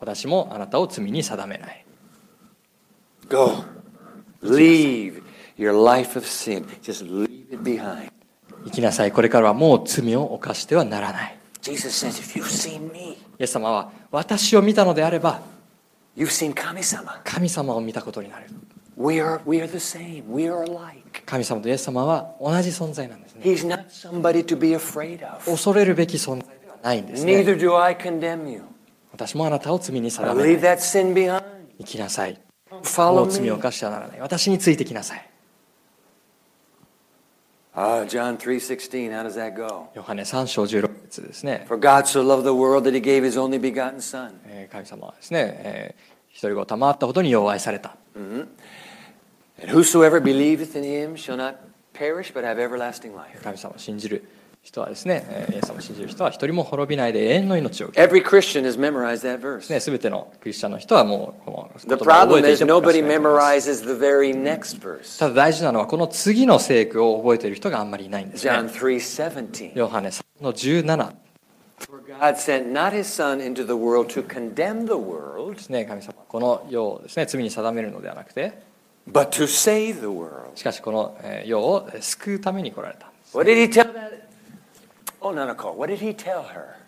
[0.00, 1.84] 私もあなたを罪に定めない。
[8.64, 9.12] 行きなさい。
[9.12, 11.38] これからはもう罪を犯してはならない。
[13.38, 15.42] イエス様は私を見たのであれば
[17.24, 18.46] 神様を見たことになる。
[21.24, 23.40] 神様とイエス様は同じ存在なんですね。
[25.46, 27.24] 恐れるべき存在ではないんです。
[29.12, 30.56] 私もあなたを罪に定めない。
[31.78, 32.38] 生きなさい。
[33.14, 34.20] もう罪を犯してはならない。
[34.20, 35.31] 私についてきなさい。
[39.94, 41.64] ヨハネ3章16節ですね。
[44.70, 47.96] 神様はですね、えー、一人子を賜ったほどに弱いされた。
[53.42, 54.22] 神様を信じる。
[54.62, 59.60] 人はですね、えーイエス様を信じる人は一人も滅びないで永遠の命を受ける Every Christian has memorized that で verse.
[59.62, 65.18] すね、全てのクリスチャンの人はもうこの The 言葉を覚え problem てい is てもおかし nobody くないと思います memorizes the very next verse.
[65.18, 69.76] ただ大事なのはこの次の聖句を覚えている人があんまりいないんです John ね 3:17.
[69.76, 71.12] ヨハネ3の17
[71.80, 78.52] For God sent not his son into the world to condemn the world, ですね神様はこの世をですね罪に定めるのではなくて
[79.10, 80.52] but to save the world.
[80.54, 83.10] しかしこのえー世をえー救うために来られた that?
[83.34, 83.44] Oh, no, Nicole.
[83.44, 84.21] What did he tell her?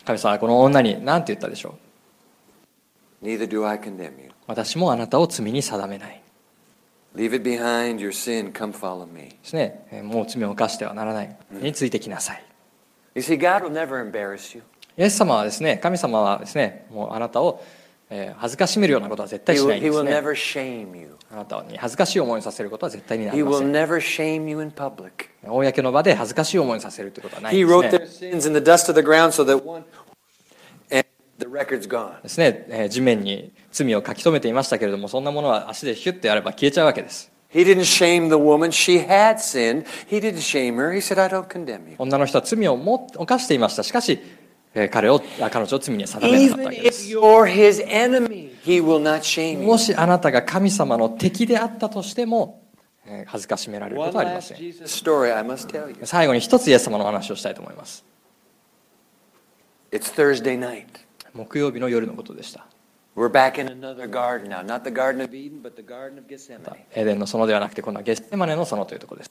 [0.04, 1.76] 神様はこの女に何て言ったでしょ
[3.22, 3.28] う？
[4.46, 6.20] 私もあなたを罪に定めない。
[10.02, 11.36] もう罪を犯してはならない。
[11.52, 12.44] についてきなさい。
[14.98, 17.62] イエス様はですね、神様はですね、もうあなたを
[18.36, 19.92] 恥ずかしめるようなことは絶対しないです。
[21.32, 23.58] あなたに恥ずかしい思いをさせることは絶対にないませ。
[25.42, 27.70] 公の場で恥ずかしい思いをさせるということはないですね。
[32.22, 37.32] です、地面に罪を書き留めていましたけれども、そんなものは足でヒュッてあれば消えちゃうわけです。
[41.98, 43.82] 女の人は罪を犯していました。
[43.82, 44.20] しかし、
[44.90, 47.14] 彼を彼女を罪に定めなかったわけです。
[49.66, 52.62] もしあなたが神様の敵であったとしても、
[53.26, 54.58] 恥ずかしめられることはありません。
[56.04, 58.04] 最後に一つイエス様の話をしたいと思います。
[61.34, 62.66] 木曜日の夜のことでした。
[66.94, 69.30] エデンの園ではなくて、今度はゲステマネの園というところです。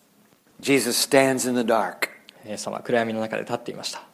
[2.46, 4.13] イエス様暗闇の中で立っていました。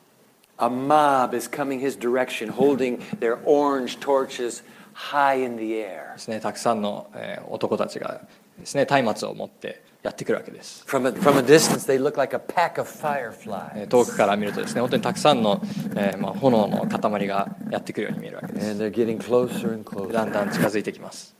[0.61, 4.61] A mob is coming his direction, holding their orange torches
[4.93, 6.13] high in the air.
[6.15, 8.21] ですねたくさんの、えー男たちが
[8.59, 13.73] ですね松明を持ってやってくるわけです From a, from a distance, they look like a pack of え fireflies.
[13.85, 15.61] ー遠くから見るとですね本当にたくさんの、
[15.95, 20.29] えーまあ、炎の塊がやってくるように見えるわけです And they're getting closer and だ closer.
[20.29, 21.33] んだん近づいてきます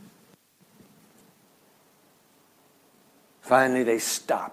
[3.43, 4.51] Finally, they stop.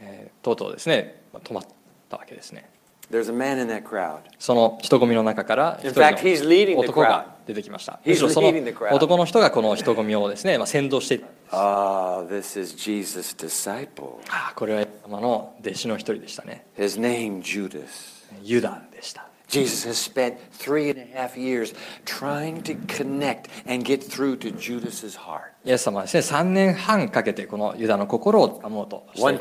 [0.00, 1.64] えーとうとうですねまあ止まっ
[2.08, 2.68] たわけですね
[3.12, 4.20] There's a man in that crowd.
[4.38, 8.48] その人混みの中から一人の男.が出てきましたむしろその.
[8.92, 14.14] 男の人がこの人混みをですね、まあ、先導していた Ah, this is Jesus' disciple.
[14.30, 18.24] ああこれはイエス様の弟子の一人でしたね His name, Judas.
[18.42, 21.74] ユダでした Jesus has spent three and a half years
[22.06, 25.51] trying to connect and get through to Judas's heart.
[25.64, 29.34] イエス様はですね、三年半かけてこのユダの心をつかもうとしていたわ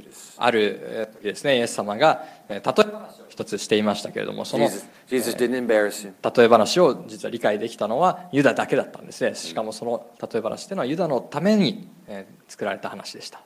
[0.00, 0.34] です。
[0.36, 2.76] ある時ですね、イエス様が例え話
[3.20, 4.68] を一つしていましたけれども、その
[6.34, 9.36] 例え話を実は理解できたのはユダだけだったんですね。
[9.36, 11.88] しかもその例え話というのはユダのために
[12.48, 13.40] 作られた話でした。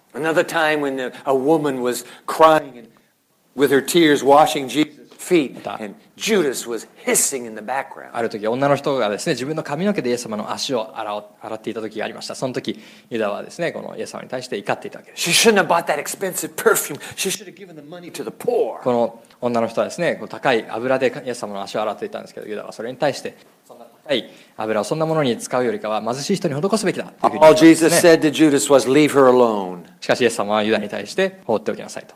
[5.26, 8.10] Feet, and Judas was hissing in the background.
[8.12, 16.98] ある時女の人がですね自分の髪の毛でイエス様の足を洗お洗っていた時がありましたその時ユダはですねこのイエス様に対して怒っていたわけです She shouldn't have bought that expensive perfume.
[17.16, 18.80] She should have given the money to the poor.
[18.82, 29.84] この女の人はですねこう高い油でイエス様の足を洗っていたんですけどユダはそれに対してそんな高い油をそんなものに使うよりかは貧しい人に施すべきだというふうに言 All ったんです Jesus ね said to Judas was, Leave her alone.
[30.00, 32.14] しかしイエス様はユダに対して放っておきなさいと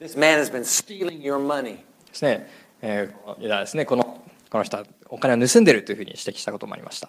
[0.00, 0.18] This
[2.08, 2.50] ですね。
[2.82, 3.84] えー、のユダですね。
[3.84, 4.20] この
[4.50, 7.08] この人はお金を盗んでいるというふうに指摘したこともありました。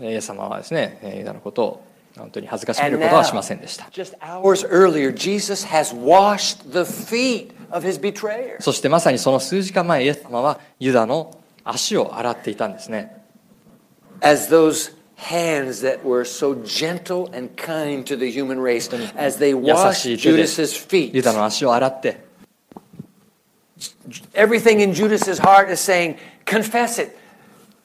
[0.00, 1.84] イエス様はですね、ユダのことを
[2.16, 3.88] 本当に恥ずかしめることはしませんでした。
[8.60, 13.22] そしてまさにその数時間前、イエス様はユダの足を洗っていたんですね。
[15.21, 20.43] hands that were so gentle and kind to the human race, as they 優 washed しい手で
[20.43, 22.25] Judas's ユ feet, ダの足を洗って
[24.33, 27.17] everything in Judas's heart is saying, confess it,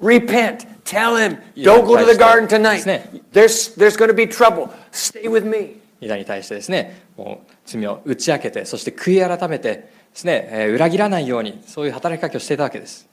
[0.01, 2.21] repent, tell him, Yeah, don't go to the Christ.
[2.21, 2.79] garden tonight.
[2.81, 3.33] Isn't it?
[3.33, 4.71] There's, there's going to be trouble.
[4.91, 5.81] Stay with me.
[6.01, 13.06] ユダに対してですねもう罪を打ち明けてそして悔い改めてですね、えー裏切らないようにそういう働きかけをしていたわけです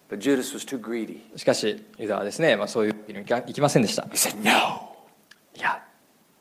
[1.37, 4.95] しかしユダはですね、まあ、そういうにはいかいきませんでした He said, No,
[5.57, 5.83] いや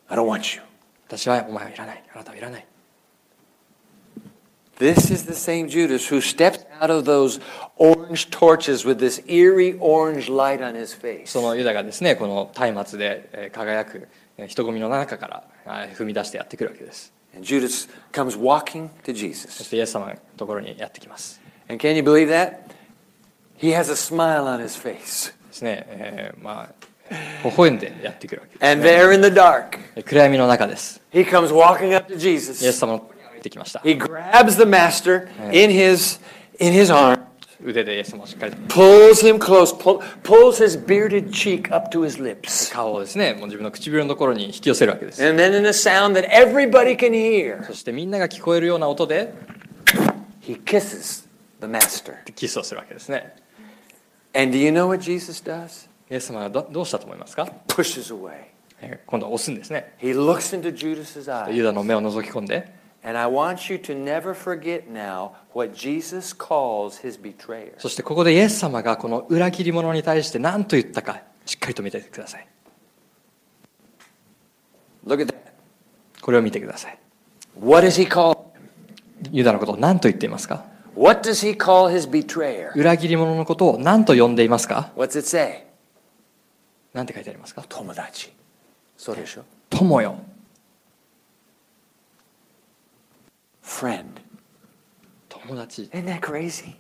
[0.10, 0.62] I don't want you.
[1.08, 2.66] 私はお前はいらないあなたはいらない
[4.80, 7.40] This is the same Judas who steps out of those
[7.78, 11.28] orange torches with this eerie orange light on his face.
[11.28, 14.08] そのユダがですねこの松明でえー輝く
[14.38, 15.44] えー人混みの中から
[15.96, 19.64] 踏み出してやってくるわけです And Judas comes walking to そ Jesus.
[19.64, 21.40] してイエス様のところにやってきます
[21.70, 22.58] And can you believe that?
[23.63, 25.33] He has a smile on his face.
[25.49, 26.89] ですね、えーまあ
[27.43, 32.73] 微笑んでやってくるわけです、 And there in the dark, ね、暗闇の中です he comes walking up to イエス Jesus.
[32.73, 36.21] 様のところに歩いてきました He grabs the master in his
[36.61, 37.19] in his arm,
[37.65, 42.71] 腕でイエス様をしっかりと pulls him close, pull, pulls his bearded cheek up to his lips.
[42.73, 49.33] 顔をですねもう自分の唇のところに引き寄せるわけです And then in a sound that everybody can hear, そしてみんなが聞こえるような音で
[50.43, 51.27] he kisses
[51.63, 52.17] the master.
[52.35, 53.35] キスをするわけですね
[54.36, 55.88] And do you know what Jesus does?
[56.10, 58.46] イエス様はどどうしたと思いますか Pushes away.
[58.82, 61.64] えー今度は押すんですね He looks into Judas's ユ eyes.
[61.64, 62.72] ダの目を覗き込んで
[63.06, 67.74] And I want you to never forget now what Jesus calls his betrayer.
[67.78, 72.48] そしてここでイエス様がこの裏切り者に対して何と言ったかしっかりと見てください
[75.06, 75.36] Look at that.
[76.22, 76.98] これを見てください
[77.60, 78.38] What does he call?
[79.32, 82.73] ユダのことを何と言っていますか What does he call his betrayer?
[82.75, 85.65] 裏切り者のことを何と呼んでいますか What's it say?
[86.93, 88.31] 何て書いてありますか Tomodachi.
[88.97, 90.17] そうでしょ友よ
[93.63, 94.05] Friend.
[95.29, 96.75] 友達 Isn't that crazy?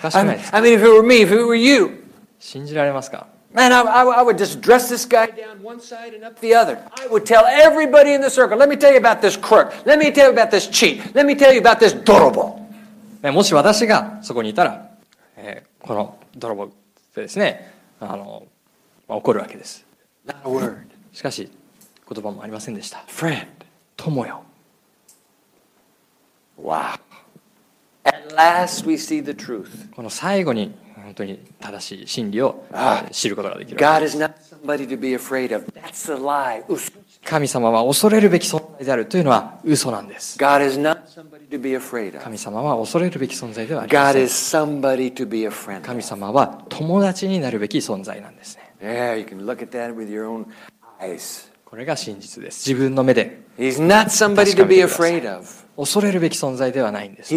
[0.00, 2.04] おかし I くな mean, いですか I mean, if it were me, if it were you,
[2.40, 6.40] 信じられますか man, I, I, I would just dress this guy down one side and up
[6.40, 6.78] the other.
[7.00, 9.72] I would tell everybody in the circle, let me tell you about this crook.
[9.86, 11.14] Let me tell you about this cheat.
[11.14, 12.60] Let me tell you about this dorobo.
[13.21, 14.89] ねもし私がそこにいたら、
[15.37, 16.65] えーこの泥棒
[17.15, 18.43] でですねあの、
[19.07, 19.85] まあ怒るわけです.
[21.13, 21.49] しかし
[22.13, 23.47] 言葉もありませんでした Friend.
[23.97, 24.43] 友よ
[26.61, 26.99] Wow.
[28.03, 29.91] At last we see the truth.
[29.95, 32.65] この最後に本当に正しい真理を
[33.11, 35.65] 知ることができる God is not somebody to be afraid of.
[35.73, 36.63] That's a lie.
[36.69, 36.91] Us-
[37.23, 40.37] 神様は恐れるべき存在であるというのは嘘なんです。
[42.21, 44.19] 神様は恐れるべき存在ではないませ。
[45.81, 48.73] 神様は友達になるべき存在なんですね。
[51.65, 52.67] これが真実です。
[52.67, 53.43] 自分の目で。
[55.77, 57.29] 恐れるべき存在ではないんです、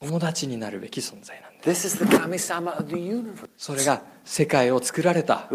[0.00, 1.96] 友達になるべき存在なんです。
[1.96, 4.15] それが神様の世界です。
[4.26, 5.48] 世界を作られた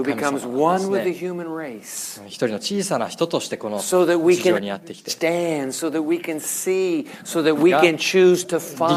[2.25, 3.89] 一人の小さな人としてこの地
[4.43, 5.11] 上にやってきて。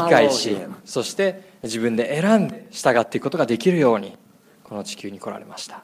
[0.05, 4.17] 理解しそして自分で選んで従っていくことができるように
[4.63, 5.83] この地球に来られました。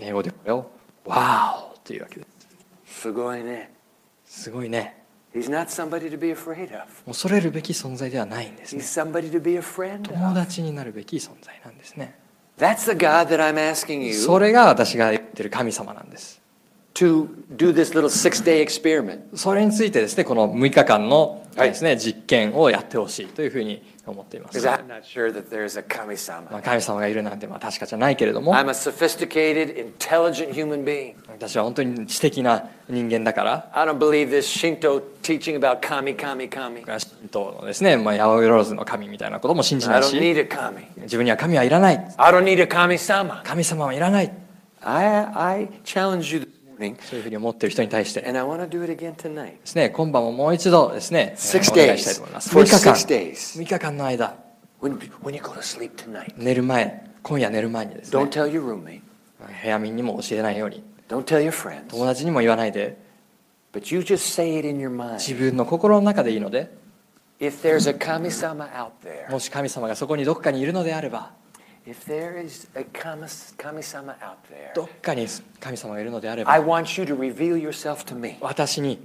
[0.00, 0.70] 英語でこれを
[1.04, 2.26] 「Wow」というわけで
[2.86, 3.00] す。
[3.02, 3.74] すごいね。
[4.24, 4.97] すごいね。
[7.06, 8.74] 恐れるべき存在ではないんです。
[10.14, 12.14] 友達になるべき存在なんですね。
[14.14, 16.37] それが私が言ってる神様なんです。
[16.98, 19.20] To do this little six day experiment.
[19.36, 24.58] それについてですね、この6日間のです、ね、実験をやってほしいというふうに思っています。
[26.50, 28.52] まあ神様がいるなんてまあ確かじゃないけれども、
[31.28, 33.70] 私は本当に知的な人間だから、
[36.82, 42.14] 神道のですね、ヤオロズの神みたいなことも信じないし、自分には神はいらない。
[43.44, 44.32] 神様はいらない。
[46.78, 48.20] ねそういうふうに思ってる人に対して。
[49.74, 52.50] ね、今晩ももう一度ですね、六お願いしたいと思います。
[52.56, 52.94] 3日間。
[53.34, 54.36] 3日間の間。
[56.36, 58.10] 寝る前、今夜寝る前にですね。
[59.62, 60.82] 部屋民にも教えないように。
[61.88, 62.96] 友達にも言わないで。
[65.18, 66.70] 自分の心の中でいいので。
[69.30, 71.32] もし神様がそこにどこかにいるのであれば。
[71.88, 75.26] If there is a kamis- kami-sama out there, どっかに
[75.60, 78.36] 神様がいるのであれ I ば want you to reveal yourself to me.
[78.40, 78.98] 私に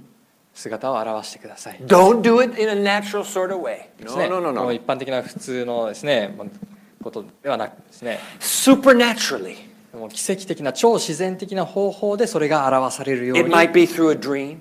[0.52, 3.88] 姿を現してください Don't do it in a natural sort of way.
[4.04, 4.72] No, ね no, no, no.
[4.72, 6.46] 一般的な普通のですねまあ
[7.02, 9.56] ことではなくですね Supernaturally.
[9.94, 13.50] もう奇跡的な超自然的な方法でそれが表されるように.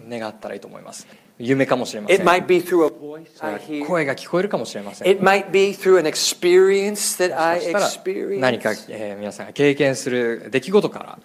[0.09, 1.07] 願ったらいいと思います
[1.39, 2.25] 夢かもしれません
[3.85, 5.07] 声が聞こえるかもしれません。
[8.39, 11.19] 何か、え、皆さんが経験する出来事から。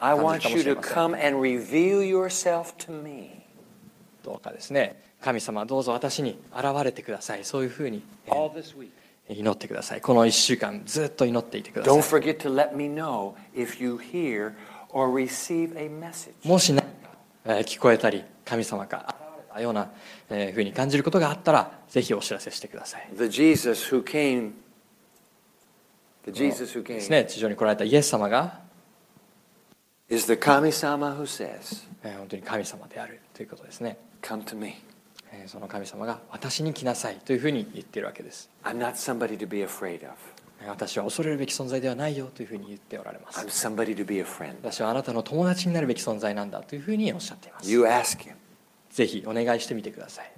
[4.24, 7.44] どうかですね、神様、どうぞ私に現れてください。
[7.44, 8.02] そういうふうに、
[9.28, 10.00] 祈ってください。
[10.00, 11.94] この1週間、ずっと祈っていてください。
[16.44, 16.74] もし、
[17.44, 19.17] え、聞こえたり、神様か。
[19.52, 19.90] たような、
[20.30, 24.52] えーふうに感じることがあったらぜひお知らせしてください The Jesus who came,
[26.24, 28.60] the Jesus who です came, ね地上に来られたイエス様が、
[30.08, 34.74] is the Kami-sama who says, えー本当に神様であるということですね、Come to me.
[35.32, 40.14] えーその神様が私に来なさいというふうに言っているわけです I'm not somebody to be afraid of.
[40.62, 48.34] えー私は恐れるべき存在ではないよというふうに言っておられます.私はあなたの友達になるべき存在なんだというふうにおっしゃっています You ask him.
[48.98, 50.32] ぜひお願いしてみてください。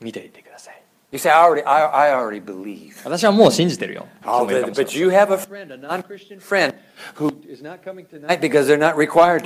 [0.00, 0.82] 見ていてください。
[3.04, 4.08] 私はもう信じてるよ。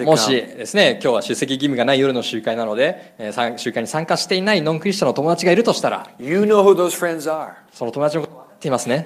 [0.06, 6.10] もしですね、今日は出席義務がない夜の集会なので、え、集会に参加していないノンクリスチャンの友達がいるとしたら、
[7.70, 9.04] その友達のことを知っていますね。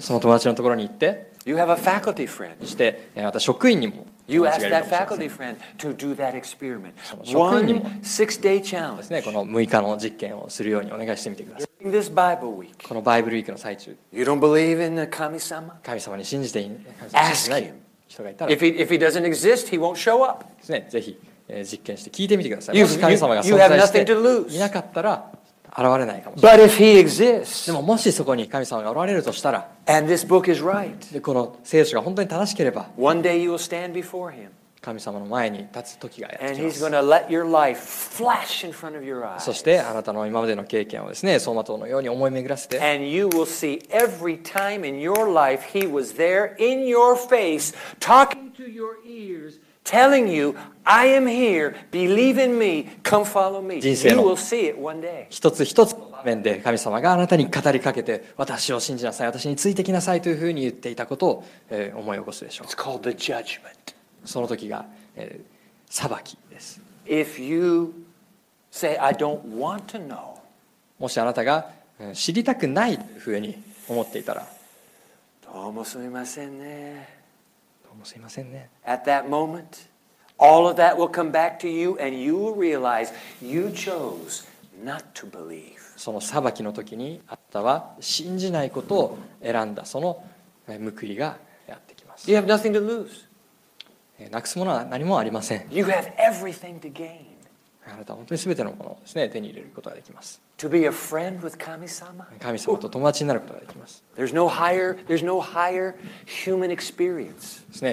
[0.00, 2.54] その友達のところに行って、You have a faculty friend.
[2.60, 6.92] そしてえーまた職員にも You 友 ask that faculty friend to do that experiment.
[7.36, 9.02] One six day で challenge.
[9.02, 15.06] すねこの6日の実験をするようにお願いしてみてください this Bible week, このバイブルウィークの最中 you don't believe in the?
[15.06, 15.38] 神
[16.00, 17.74] 様に信じてい神様に信じてない Ask him.
[18.08, 20.46] 人がいたらで If he, if he doesn't exist, he won't show up.
[20.62, 21.18] すねぜひ
[21.48, 24.56] えー実験して聞いてみてください You- もし神様が存在して nothing to lose.
[24.56, 25.30] いなかったら
[25.76, 26.36] 現れないかも。
[26.36, 30.16] でももしそこに神様がおられるとしたら、で
[31.20, 32.90] この聖書が本当に正しければ、
[34.80, 36.68] 神様の前に立つ時がやってきま。
[39.40, 48.52] そしてあなたの今までの経験をですね、走馬灯のように思い巡らせて、and you will see every time in your life he was there in your face talking
[48.52, 50.54] to your ears telling you,
[50.84, 53.80] I am here, believe in me, come follow me.
[53.80, 55.26] 人生 You の will see it one day.
[55.30, 63.94] 一つ一つの場面で神様があなたに語りかけて私を信じなさい私についてきなさいというふうに言っていたことを、えー思い起こすでしょう It's called the judgment.
[64.24, 65.54] その時が、えー
[65.90, 67.94] 裁きです If you
[68.70, 70.34] say, I don't want to know,
[70.98, 71.70] もしあなたが
[72.00, 74.46] うん知りたくないというふうに思っていたら
[75.52, 77.23] どうもすみませんね。
[77.94, 79.88] どうもすいませんね At that moment,
[80.38, 84.44] all of that will come back to you, and you will realize you chose
[84.84, 85.76] not to believe.
[85.96, 90.24] その裁きの時にあなたは信じないことを選んだその
[90.66, 91.36] えー報いが
[91.68, 93.10] やってきます You have nothing to lose.
[94.18, 97.33] えーなくすものは何もありません You have everything to gain.
[97.86, 100.40] あなたは本当にすべてのものです、ね、手に入れることができます。
[102.40, 104.02] 神様と友達になることができます。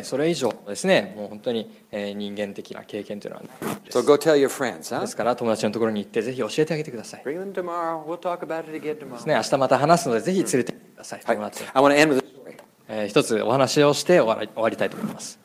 [0.03, 3.43] それ以上ですね、もう本当に人間的な経験というのは
[3.83, 3.97] です。
[3.97, 7.23] So、ですから、友達のところに行って、ぜひ教えてあげてください。
[7.25, 7.51] Bring、
[9.25, 11.21] ね、明日また話すので、ぜひ連れてください。
[13.07, 15.39] 一つお話をして終わり,終わりたいと思います。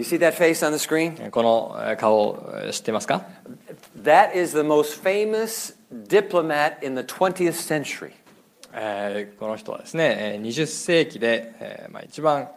[0.00, 1.14] You see that face on the screen?
[1.20, 2.42] えーこのえー顔
[2.72, 3.22] 知ってますか
[4.02, 8.12] That is the most famous diplomat in the 20th century.
[8.72, 12.48] えーこの人はですねえー20世紀でえーまあ一番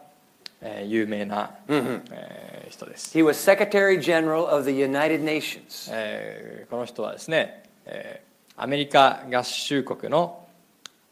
[0.62, 5.90] えー有名なえー人です He was Secretary General of the United Nations.
[5.92, 10.46] えーこの人はですね、えーアメリカ合衆国の、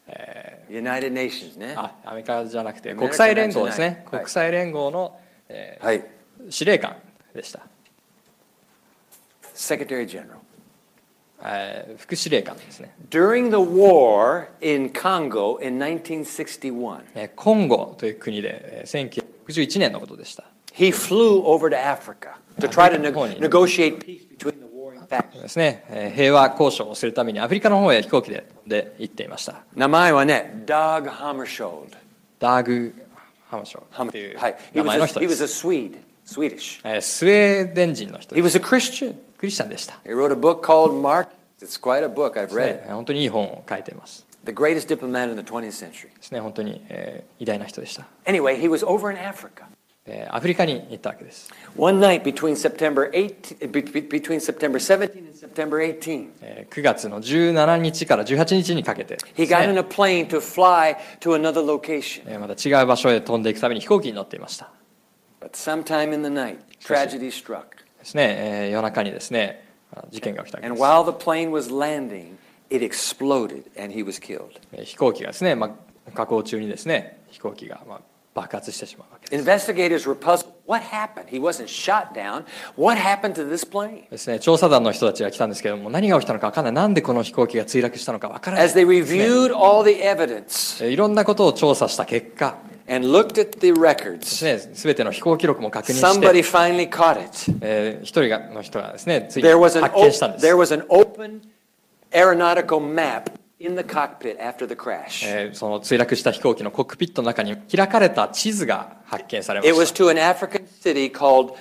[0.07, 1.79] え United Nations, ー ne?
[1.79, 5.19] あアメリカじゃなくて American 国際連合ですね、National 国際連合の、
[5.49, 6.12] えー Hi.
[6.49, 6.95] 司令官
[7.33, 7.59] でした、
[9.55, 10.37] Secretary General.
[11.45, 19.09] えー副司令官ですね、During the war in Congo in 1961, えーコンゴという国でえー
[19.45, 25.41] 1961年のことでした he flew over to Africa to try to negotiate peace between the warring factions.
[25.41, 29.87] ですね、えー平和交渉をするためにアフリカの方へ飛行機でで行っていました wa
[30.23, 31.97] ne, Dag Hammarskjöld.
[32.39, 32.93] ダーグ・
[33.49, 34.55] ハムショーという Hi.
[34.73, 35.97] He 名前の was 人 a, he で was a す、Swede,
[36.33, 36.81] Swedish.
[36.83, 39.15] えースウェーデン人の人 He です was a Christian.
[39.37, 41.27] クリスチャンでした、He wrote a book called Mark.
[41.61, 42.33] It's quite a book.
[42.39, 42.93] I've ね read it.
[42.93, 46.07] 本当にいい本を書いています The greatest diplomat in the 20th century.
[46.15, 49.65] ですね本当に、えー偉大な人でした、Anyway, he was over in Africa.
[50.05, 59.23] えーアフリカに行ったわけです One night between September 18, be- be- between September 17 and September 18, えー9月の17日から18日にかけてで
[59.37, 62.23] he す got in ね a plane to fly to another location.
[62.27, 64.69] えーまた違う場所へ飛んでいくために飛行機に乗っていました
[65.43, 67.63] But sometime in the night, tragedy struck.
[67.99, 72.37] ですね、えー夜中にですねあ事件が起きたわけで And す while the plane was landing,
[72.69, 74.51] it exploded and he was killed.
[74.71, 75.75] えー飛行機がですね、ま
[76.07, 78.01] あ、下降中にですね飛行機がまあ
[78.33, 80.45] 爆発してしまうわけです Investigators were puzzled.
[80.65, 81.27] What happened?
[81.27, 82.45] He wasn't shot down.
[82.77, 84.09] What happened to this plane?
[84.09, 92.55] ですね調査団の人たちが来たんですけども何が起きたのか分からないなんでこの飛行機が墜落したのか分からない As they ですね reviewed all the evidence えーいろんなことを調査した結果
[92.88, 97.58] and looked at the で records, すね全ての飛行記録も確認して somebody finally caught it.
[97.60, 101.40] えー一人がの人がですねついに There was an 発見したん op- です there was an open
[102.12, 105.24] aeronautical map in the cockpit after the crash.
[105.26, 110.04] えーその墜落した飛行機のコックピットの中に開かれた地図が発見されま It was した。
[110.04, 111.54] to an African city called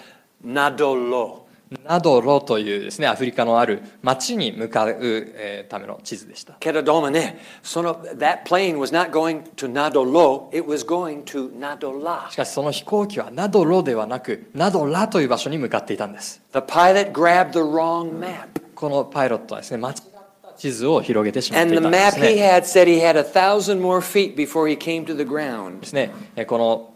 [0.46, 1.41] Nadolo.
[1.85, 5.27] ナドロというですね、アフリカのある街に向かう
[5.69, 6.55] ための地図でした。
[6.61, 10.51] ケドドマね、その、that plane was not going to ナドロ、
[12.31, 16.43] しかしその飛行機はナドロではなく、ナドラという場所に向かっていたんです。
[16.53, 18.49] The pilot grab the wrong map.
[18.75, 19.97] このパイロットはですね、間違っ
[20.43, 21.77] た地図を広げてしまったん。
[21.77, 25.17] And the map he had said he had a thousand more feet before he came to
[25.17, 25.81] the ground.
[25.81, 26.11] ですね、
[26.47, 26.89] この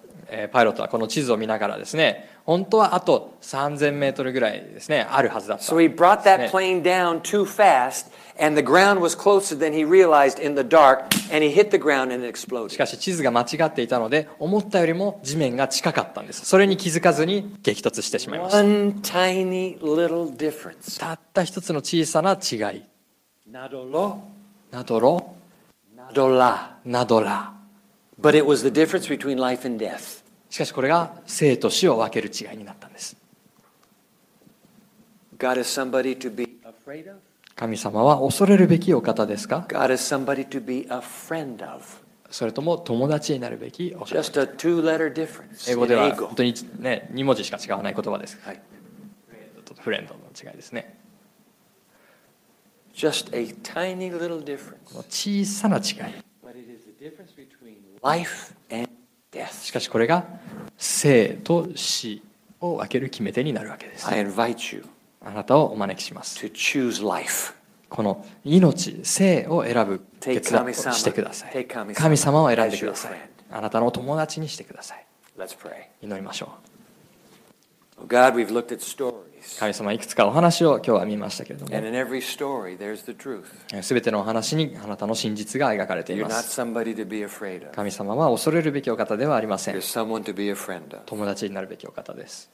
[0.53, 8.07] パイロットはこの地図を見ながらですね、本当はあと3000メートルぐらいですねあるはずだった So he brought that ね plane down too fast,
[8.41, 11.77] and the ground was closer than he realized in the dark, and he hit the
[11.79, 12.79] ground and it し exploded.
[12.79, 21.01] かし地図が間違っていたので思ったよりも地面が近かったんですそれに気づかずに激突してしまいました One tiny little difference.
[21.01, 22.83] たった一つの小さな違い
[23.51, 24.19] Nadolo,
[24.71, 25.35] などろ
[25.97, 26.69] nadola.
[26.85, 27.53] などら
[28.21, 30.16] But it was the difference between life and death.
[30.57, 33.15] しかしこれが生と死を分ける違いになったんです。
[37.55, 39.67] 神様は恐れるべきお方ですか？
[42.31, 44.41] それとも友達になるべきお方ですか？
[45.69, 48.39] 英語では本当に、2文字しか違わない言葉です。
[48.43, 48.55] は、
[49.79, 50.99] フレンドの違いですね。
[52.95, 53.29] Just
[55.11, 56.15] 小さな違い。
[59.61, 60.25] しかしこれが
[60.79, 62.23] 生と死
[62.61, 64.07] を分ける決め手になるわけです。
[64.09, 66.41] あなたをお招きします。
[67.89, 71.67] この命、生を選ぶ決断をしてください。
[71.67, 73.29] 神様を選んでください。
[73.51, 75.07] あなたの友達にしてください。
[75.39, 75.89] Let's pray.
[76.03, 76.47] 祈りましょ
[77.99, 78.03] う。
[78.03, 79.15] Oh God, we've looked at stories.
[79.59, 81.71] 神様いくつかお話を今日は見ましたけれども、
[83.83, 86.57] すべてのお話にあなたの真実が描かれています。
[87.75, 89.75] 神様は恐れるべきお方ではありません。
[91.07, 92.51] 友達になるべきお方です。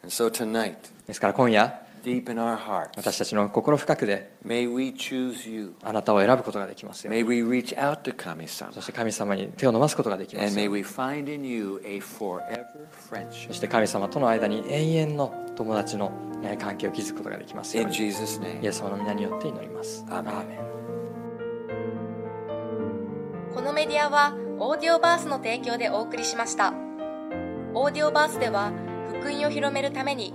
[1.07, 5.75] ですから今夜、deep in our hearts, 私たちの心深くで may we choose you.
[5.83, 8.73] あなたを選ぶことができますよ May we reach out to Kami-sama.
[8.73, 12.65] そして神様に手を伸ばすことができま And す may よ we find in you a forever
[13.09, 13.53] そ friendship.
[13.53, 16.13] して神様との間に永遠の友達の
[16.45, 18.67] えー関係を築くことができますよう In に Jesus' イ name.
[18.69, 20.59] エス様の皆によって祈りますアーメン
[23.55, 26.73] このメディアはオーディオバースの提供でお送りしました
[27.75, 28.73] オーディオバースでは
[29.21, 30.35] 福音を広めるために